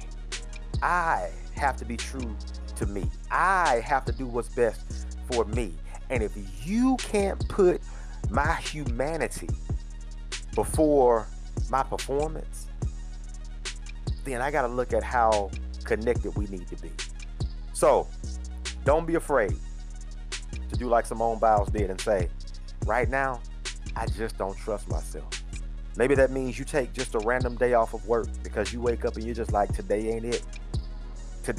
I 0.80 1.28
have 1.56 1.76
to 1.78 1.84
be 1.84 1.96
true 1.96 2.36
to 2.76 2.86
me. 2.86 3.10
I 3.32 3.82
have 3.84 4.04
to 4.04 4.12
do 4.12 4.28
what's 4.28 4.48
best 4.48 5.18
for 5.28 5.44
me. 5.44 5.74
And 6.08 6.22
if 6.22 6.36
you 6.64 6.96
can't 6.98 7.48
put 7.48 7.80
my 8.30 8.54
humanity 8.54 9.48
before 10.54 11.26
my 11.68 11.82
performance, 11.82 12.68
then 14.22 14.40
I 14.40 14.52
got 14.52 14.62
to 14.62 14.68
look 14.68 14.92
at 14.92 15.02
how 15.02 15.50
connected 15.82 16.36
we 16.36 16.46
need 16.46 16.68
to 16.68 16.76
be. 16.76 16.92
So 17.72 18.06
don't 18.84 19.04
be 19.04 19.16
afraid 19.16 19.56
to 20.30 20.76
do 20.78 20.86
like 20.86 21.06
Simone 21.06 21.40
Biles 21.40 21.70
did 21.70 21.90
and 21.90 22.00
say, 22.00 22.28
right 22.86 23.08
now, 23.08 23.40
I 23.96 24.06
just 24.06 24.38
don't 24.38 24.56
trust 24.56 24.88
myself. 24.88 25.41
Maybe 25.96 26.14
that 26.14 26.30
means 26.30 26.58
you 26.58 26.64
take 26.64 26.92
just 26.92 27.14
a 27.14 27.18
random 27.20 27.56
day 27.56 27.74
off 27.74 27.94
of 27.94 28.06
work 28.06 28.26
because 28.42 28.72
you 28.72 28.80
wake 28.80 29.04
up 29.04 29.16
and 29.16 29.24
you're 29.24 29.34
just 29.34 29.52
like, 29.52 29.72
today 29.74 30.08
ain't 30.10 30.24
it. 30.24 30.42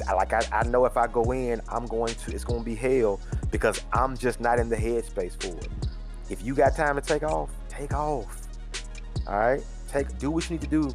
Like 0.06 0.32
I, 0.32 0.42
I 0.52 0.64
know 0.64 0.86
if 0.86 0.96
I 0.96 1.06
go 1.06 1.32
in, 1.32 1.60
I'm 1.68 1.86
going 1.86 2.14
to, 2.14 2.32
it's 2.32 2.44
going 2.44 2.60
to 2.60 2.64
be 2.64 2.74
hell 2.74 3.20
because 3.50 3.82
I'm 3.92 4.16
just 4.16 4.40
not 4.40 4.58
in 4.58 4.68
the 4.68 4.76
headspace 4.76 5.40
for 5.40 5.56
it. 5.58 5.68
If 6.30 6.42
you 6.42 6.54
got 6.54 6.74
time 6.74 6.96
to 6.96 7.02
take 7.02 7.22
off, 7.22 7.50
take 7.68 7.92
off. 7.92 8.40
All 9.26 9.38
right, 9.38 9.62
take 9.88 10.18
do 10.18 10.30
what 10.30 10.48
you 10.48 10.56
need 10.56 10.62
to 10.62 10.68
do 10.68 10.92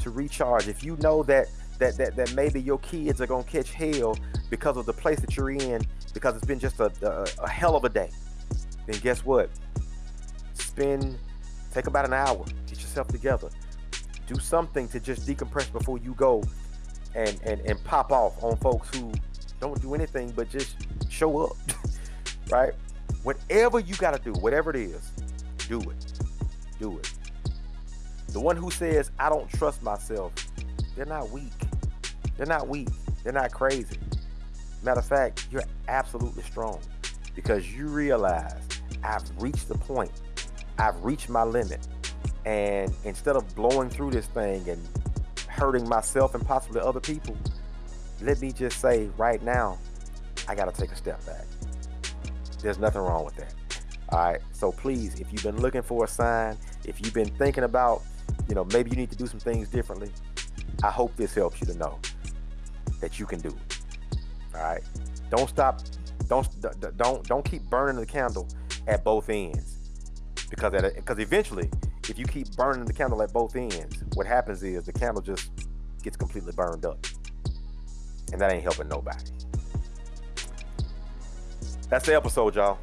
to 0.00 0.10
recharge. 0.10 0.68
If 0.68 0.84
you 0.84 0.96
know 1.00 1.22
that 1.24 1.48
that 1.78 1.96
that, 1.96 2.16
that 2.16 2.34
maybe 2.34 2.60
your 2.60 2.78
kids 2.78 3.20
are 3.20 3.26
gonna 3.26 3.44
catch 3.44 3.72
hell 3.72 4.16
because 4.50 4.76
of 4.76 4.86
the 4.86 4.92
place 4.92 5.20
that 5.20 5.36
you're 5.36 5.50
in, 5.50 5.82
because 6.14 6.36
it's 6.36 6.46
been 6.46 6.58
just 6.58 6.80
a, 6.80 6.92
a, 7.02 7.44
a 7.44 7.48
hell 7.48 7.74
of 7.74 7.84
a 7.84 7.88
day, 7.88 8.10
then 8.86 8.98
guess 9.00 9.24
what? 9.24 9.50
Spend 10.54 11.18
take 11.76 11.86
about 11.86 12.06
an 12.06 12.14
hour, 12.14 12.42
get 12.66 12.80
yourself 12.80 13.06
together, 13.08 13.50
do 14.26 14.38
something 14.38 14.88
to 14.88 14.98
just 14.98 15.26
decompress 15.26 15.70
before 15.70 15.98
you 15.98 16.14
go 16.14 16.42
and 17.14 17.38
and, 17.44 17.60
and 17.60 17.82
pop 17.84 18.10
off 18.10 18.42
on 18.42 18.56
folks 18.56 18.88
who 18.96 19.12
don't 19.60 19.80
do 19.82 19.94
anything 19.94 20.32
but 20.34 20.48
just 20.48 20.76
show 21.10 21.38
up. 21.38 21.56
right? 22.50 22.72
Whatever 23.22 23.80
you 23.80 23.94
gotta 23.96 24.18
do, 24.18 24.32
whatever 24.40 24.70
it 24.70 24.76
is, 24.76 25.10
do 25.68 25.80
it. 25.80 26.12
Do 26.80 26.98
it. 26.98 27.12
The 28.28 28.40
one 28.40 28.56
who 28.56 28.70
says, 28.70 29.10
I 29.18 29.28
don't 29.28 29.48
trust 29.50 29.82
myself, 29.82 30.32
they're 30.94 31.06
not 31.06 31.30
weak. 31.30 31.52
They're 32.36 32.46
not 32.46 32.68
weak. 32.68 32.88
They're 33.22 33.32
not 33.32 33.52
crazy. 33.52 33.98
Matter 34.82 35.00
of 35.00 35.06
fact, 35.06 35.48
you're 35.50 35.64
absolutely 35.88 36.42
strong 36.42 36.80
because 37.34 37.70
you 37.72 37.88
realize 37.88 38.60
I've 39.02 39.24
reached 39.38 39.68
the 39.68 39.76
point, 39.76 40.12
I've 40.78 41.02
reached 41.04 41.28
my 41.28 41.44
limit. 41.44 41.86
And 42.44 42.92
instead 43.04 43.36
of 43.36 43.54
blowing 43.54 43.90
through 43.90 44.12
this 44.12 44.26
thing 44.26 44.68
and 44.68 44.80
hurting 45.48 45.88
myself 45.88 46.34
and 46.34 46.46
possibly 46.46 46.80
other 46.80 47.00
people, 47.00 47.36
let 48.22 48.40
me 48.40 48.52
just 48.52 48.80
say 48.80 49.10
right 49.16 49.42
now, 49.42 49.78
I 50.48 50.54
got 50.54 50.72
to 50.72 50.80
take 50.80 50.92
a 50.92 50.96
step 50.96 51.24
back. 51.26 51.44
There's 52.62 52.78
nothing 52.78 53.02
wrong 53.02 53.24
with 53.24 53.36
that. 53.36 53.54
All 54.10 54.20
right. 54.20 54.40
So 54.52 54.70
please, 54.70 55.20
if 55.20 55.32
you've 55.32 55.42
been 55.42 55.60
looking 55.60 55.82
for 55.82 56.04
a 56.04 56.08
sign, 56.08 56.56
if 56.84 57.00
you've 57.00 57.14
been 57.14 57.30
thinking 57.36 57.64
about 57.64 58.02
you 58.48 58.54
know, 58.54 58.64
maybe 58.72 58.90
you 58.90 58.96
need 58.96 59.10
to 59.10 59.16
do 59.16 59.26
some 59.26 59.40
things 59.40 59.68
differently. 59.68 60.10
I 60.82 60.90
hope 60.90 61.16
this 61.16 61.34
helps 61.34 61.60
you 61.60 61.66
to 61.68 61.74
know 61.78 61.98
that 63.00 63.18
you 63.18 63.26
can 63.26 63.40
do 63.40 63.48
it. 63.48 63.78
All 64.54 64.62
right. 64.62 64.82
Don't 65.30 65.48
stop. 65.48 65.80
Don't 66.28 66.48
don't 66.96 67.26
don't 67.26 67.44
keep 67.44 67.62
burning 67.64 67.96
the 67.96 68.06
candle 68.06 68.48
at 68.86 69.04
both 69.04 69.28
ends 69.28 69.75
because 70.50 70.74
at 70.74 70.94
because 70.94 71.18
eventually, 71.18 71.70
if 72.08 72.18
you 72.18 72.24
keep 72.24 72.54
burning 72.56 72.84
the 72.84 72.92
candle 72.92 73.22
at 73.22 73.32
both 73.32 73.56
ends, 73.56 74.02
what 74.14 74.26
happens 74.26 74.62
is 74.62 74.84
the 74.84 74.92
candle 74.92 75.22
just 75.22 75.50
gets 76.02 76.16
completely 76.16 76.52
burned 76.52 76.84
up, 76.84 77.04
and 78.32 78.40
that 78.40 78.52
ain't 78.52 78.62
helping 78.62 78.88
nobody. 78.88 79.24
That's 81.88 82.06
the 82.06 82.16
episode, 82.16 82.56
y'all. 82.56 82.78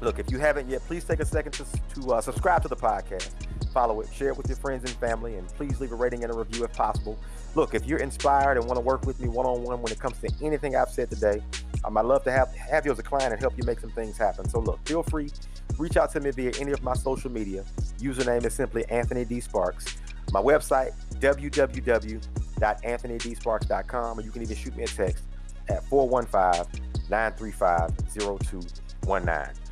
Look, 0.00 0.18
if 0.18 0.30
you 0.30 0.38
haven't 0.38 0.68
yet, 0.68 0.80
please 0.86 1.04
take 1.04 1.20
a 1.20 1.24
second 1.24 1.52
to, 1.52 1.64
to 1.94 2.14
uh, 2.14 2.20
subscribe 2.20 2.62
to 2.62 2.68
the 2.68 2.76
podcast 2.76 3.30
follow 3.72 4.00
it, 4.00 4.08
share 4.12 4.28
it 4.28 4.36
with 4.36 4.48
your 4.48 4.56
friends 4.56 4.84
and 4.84 4.98
family, 5.00 5.36
and 5.36 5.48
please 5.48 5.80
leave 5.80 5.92
a 5.92 5.94
rating 5.94 6.22
and 6.22 6.32
a 6.32 6.36
review 6.36 6.64
if 6.64 6.72
possible. 6.72 7.18
Look, 7.54 7.74
if 7.74 7.86
you're 7.86 7.98
inspired 7.98 8.58
and 8.58 8.66
want 8.66 8.76
to 8.76 8.80
work 8.80 9.06
with 9.06 9.18
me 9.20 9.28
one 9.28 9.46
on 9.46 9.62
one 9.62 9.82
when 9.82 9.92
it 9.92 9.98
comes 9.98 10.18
to 10.20 10.30
anything 10.42 10.76
I've 10.76 10.90
said 10.90 11.10
today, 11.10 11.42
um, 11.84 11.96
I'd 11.96 12.04
love 12.04 12.22
to 12.24 12.32
have, 12.32 12.54
have 12.54 12.86
you 12.86 12.92
as 12.92 12.98
a 12.98 13.02
client 13.02 13.32
and 13.32 13.40
help 13.40 13.56
you 13.56 13.64
make 13.64 13.80
some 13.80 13.90
things 13.90 14.16
happen. 14.16 14.48
So, 14.48 14.60
look, 14.60 14.78
feel 14.86 15.02
free, 15.02 15.30
reach 15.78 15.96
out 15.96 16.12
to 16.12 16.20
me 16.20 16.30
via 16.30 16.52
any 16.60 16.72
of 16.72 16.82
my 16.82 16.92
social 16.94 17.30
media. 17.30 17.64
Username 17.98 18.44
is 18.44 18.52
simply 18.54 18.84
Anthony 18.86 19.24
D. 19.24 19.40
Sparks. 19.40 19.96
My 20.32 20.40
website, 20.40 20.92
www.anthonydsparks.com, 21.20 24.18
or 24.18 24.22
you 24.22 24.30
can 24.30 24.42
even 24.42 24.56
shoot 24.56 24.76
me 24.76 24.84
a 24.84 24.86
text 24.86 25.24
at 25.68 25.84
415 25.84 26.80
935 27.10 27.90
0219 28.14 29.62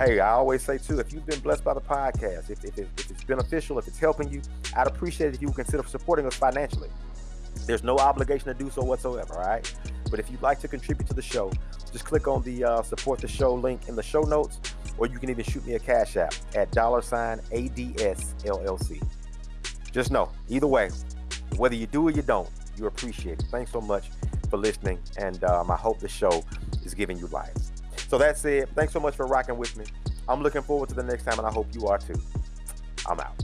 hey, 0.00 0.18
I 0.18 0.30
always 0.30 0.62
say 0.62 0.78
too, 0.78 0.98
if 0.98 1.12
you've 1.12 1.26
been 1.26 1.40
blessed 1.40 1.62
by 1.62 1.74
the 1.74 1.80
podcast, 1.80 2.48
if, 2.48 2.64
if, 2.64 2.78
if, 2.78 3.10
it's 3.10 3.24
beneficial, 3.24 3.78
if 3.78 3.86
it's 3.86 3.98
helping 3.98 4.32
you, 4.32 4.40
I'd 4.74 4.86
appreciate 4.86 5.28
it 5.28 5.34
if 5.34 5.42
you 5.42 5.48
would 5.48 5.56
consider 5.56 5.86
supporting 5.86 6.26
us 6.26 6.34
financially. 6.34 6.88
There's 7.66 7.84
no 7.84 7.98
obligation 7.98 8.46
to 8.46 8.54
do 8.54 8.70
so 8.70 8.82
whatsoever, 8.82 9.34
all 9.34 9.46
right? 9.46 9.74
But 10.10 10.18
if 10.18 10.30
you'd 10.30 10.40
like 10.40 10.58
to 10.60 10.68
contribute 10.68 11.06
to 11.08 11.14
the 11.14 11.22
show, 11.22 11.52
just 11.92 12.06
click 12.06 12.26
on 12.26 12.42
the 12.42 12.64
uh, 12.64 12.82
support 12.82 13.20
the 13.20 13.28
show 13.28 13.54
link 13.54 13.88
in 13.88 13.94
the 13.94 14.02
show 14.02 14.22
notes, 14.22 14.58
or 15.00 15.06
you 15.06 15.18
can 15.18 15.30
even 15.30 15.44
shoot 15.44 15.66
me 15.66 15.74
a 15.74 15.78
cash 15.78 16.16
app 16.16 16.34
at 16.54 16.70
dollar 16.70 17.02
sign 17.02 17.40
ADS 17.52 18.34
LLC. 18.44 19.02
Just 19.90 20.12
know, 20.12 20.30
either 20.48 20.68
way, 20.68 20.90
whether 21.56 21.74
you 21.74 21.86
do 21.86 22.06
or 22.06 22.10
you 22.10 22.22
don't, 22.22 22.48
you 22.76 22.86
appreciate 22.86 23.40
it. 23.40 23.46
Thanks 23.50 23.72
so 23.72 23.80
much 23.80 24.10
for 24.48 24.58
listening, 24.58 25.00
and 25.16 25.42
um, 25.44 25.70
I 25.70 25.76
hope 25.76 25.98
the 25.98 26.08
show 26.08 26.44
is 26.84 26.94
giving 26.94 27.18
you 27.18 27.26
life. 27.28 27.54
So 28.08 28.18
that's 28.18 28.44
it. 28.44 28.68
Thanks 28.76 28.92
so 28.92 29.00
much 29.00 29.16
for 29.16 29.26
rocking 29.26 29.56
with 29.56 29.76
me. 29.76 29.86
I'm 30.28 30.42
looking 30.42 30.62
forward 30.62 30.90
to 30.90 30.94
the 30.94 31.02
next 31.02 31.24
time, 31.24 31.38
and 31.38 31.46
I 31.46 31.50
hope 31.50 31.66
you 31.72 31.86
are 31.88 31.98
too. 31.98 32.20
I'm 33.08 33.18
out. 33.18 33.42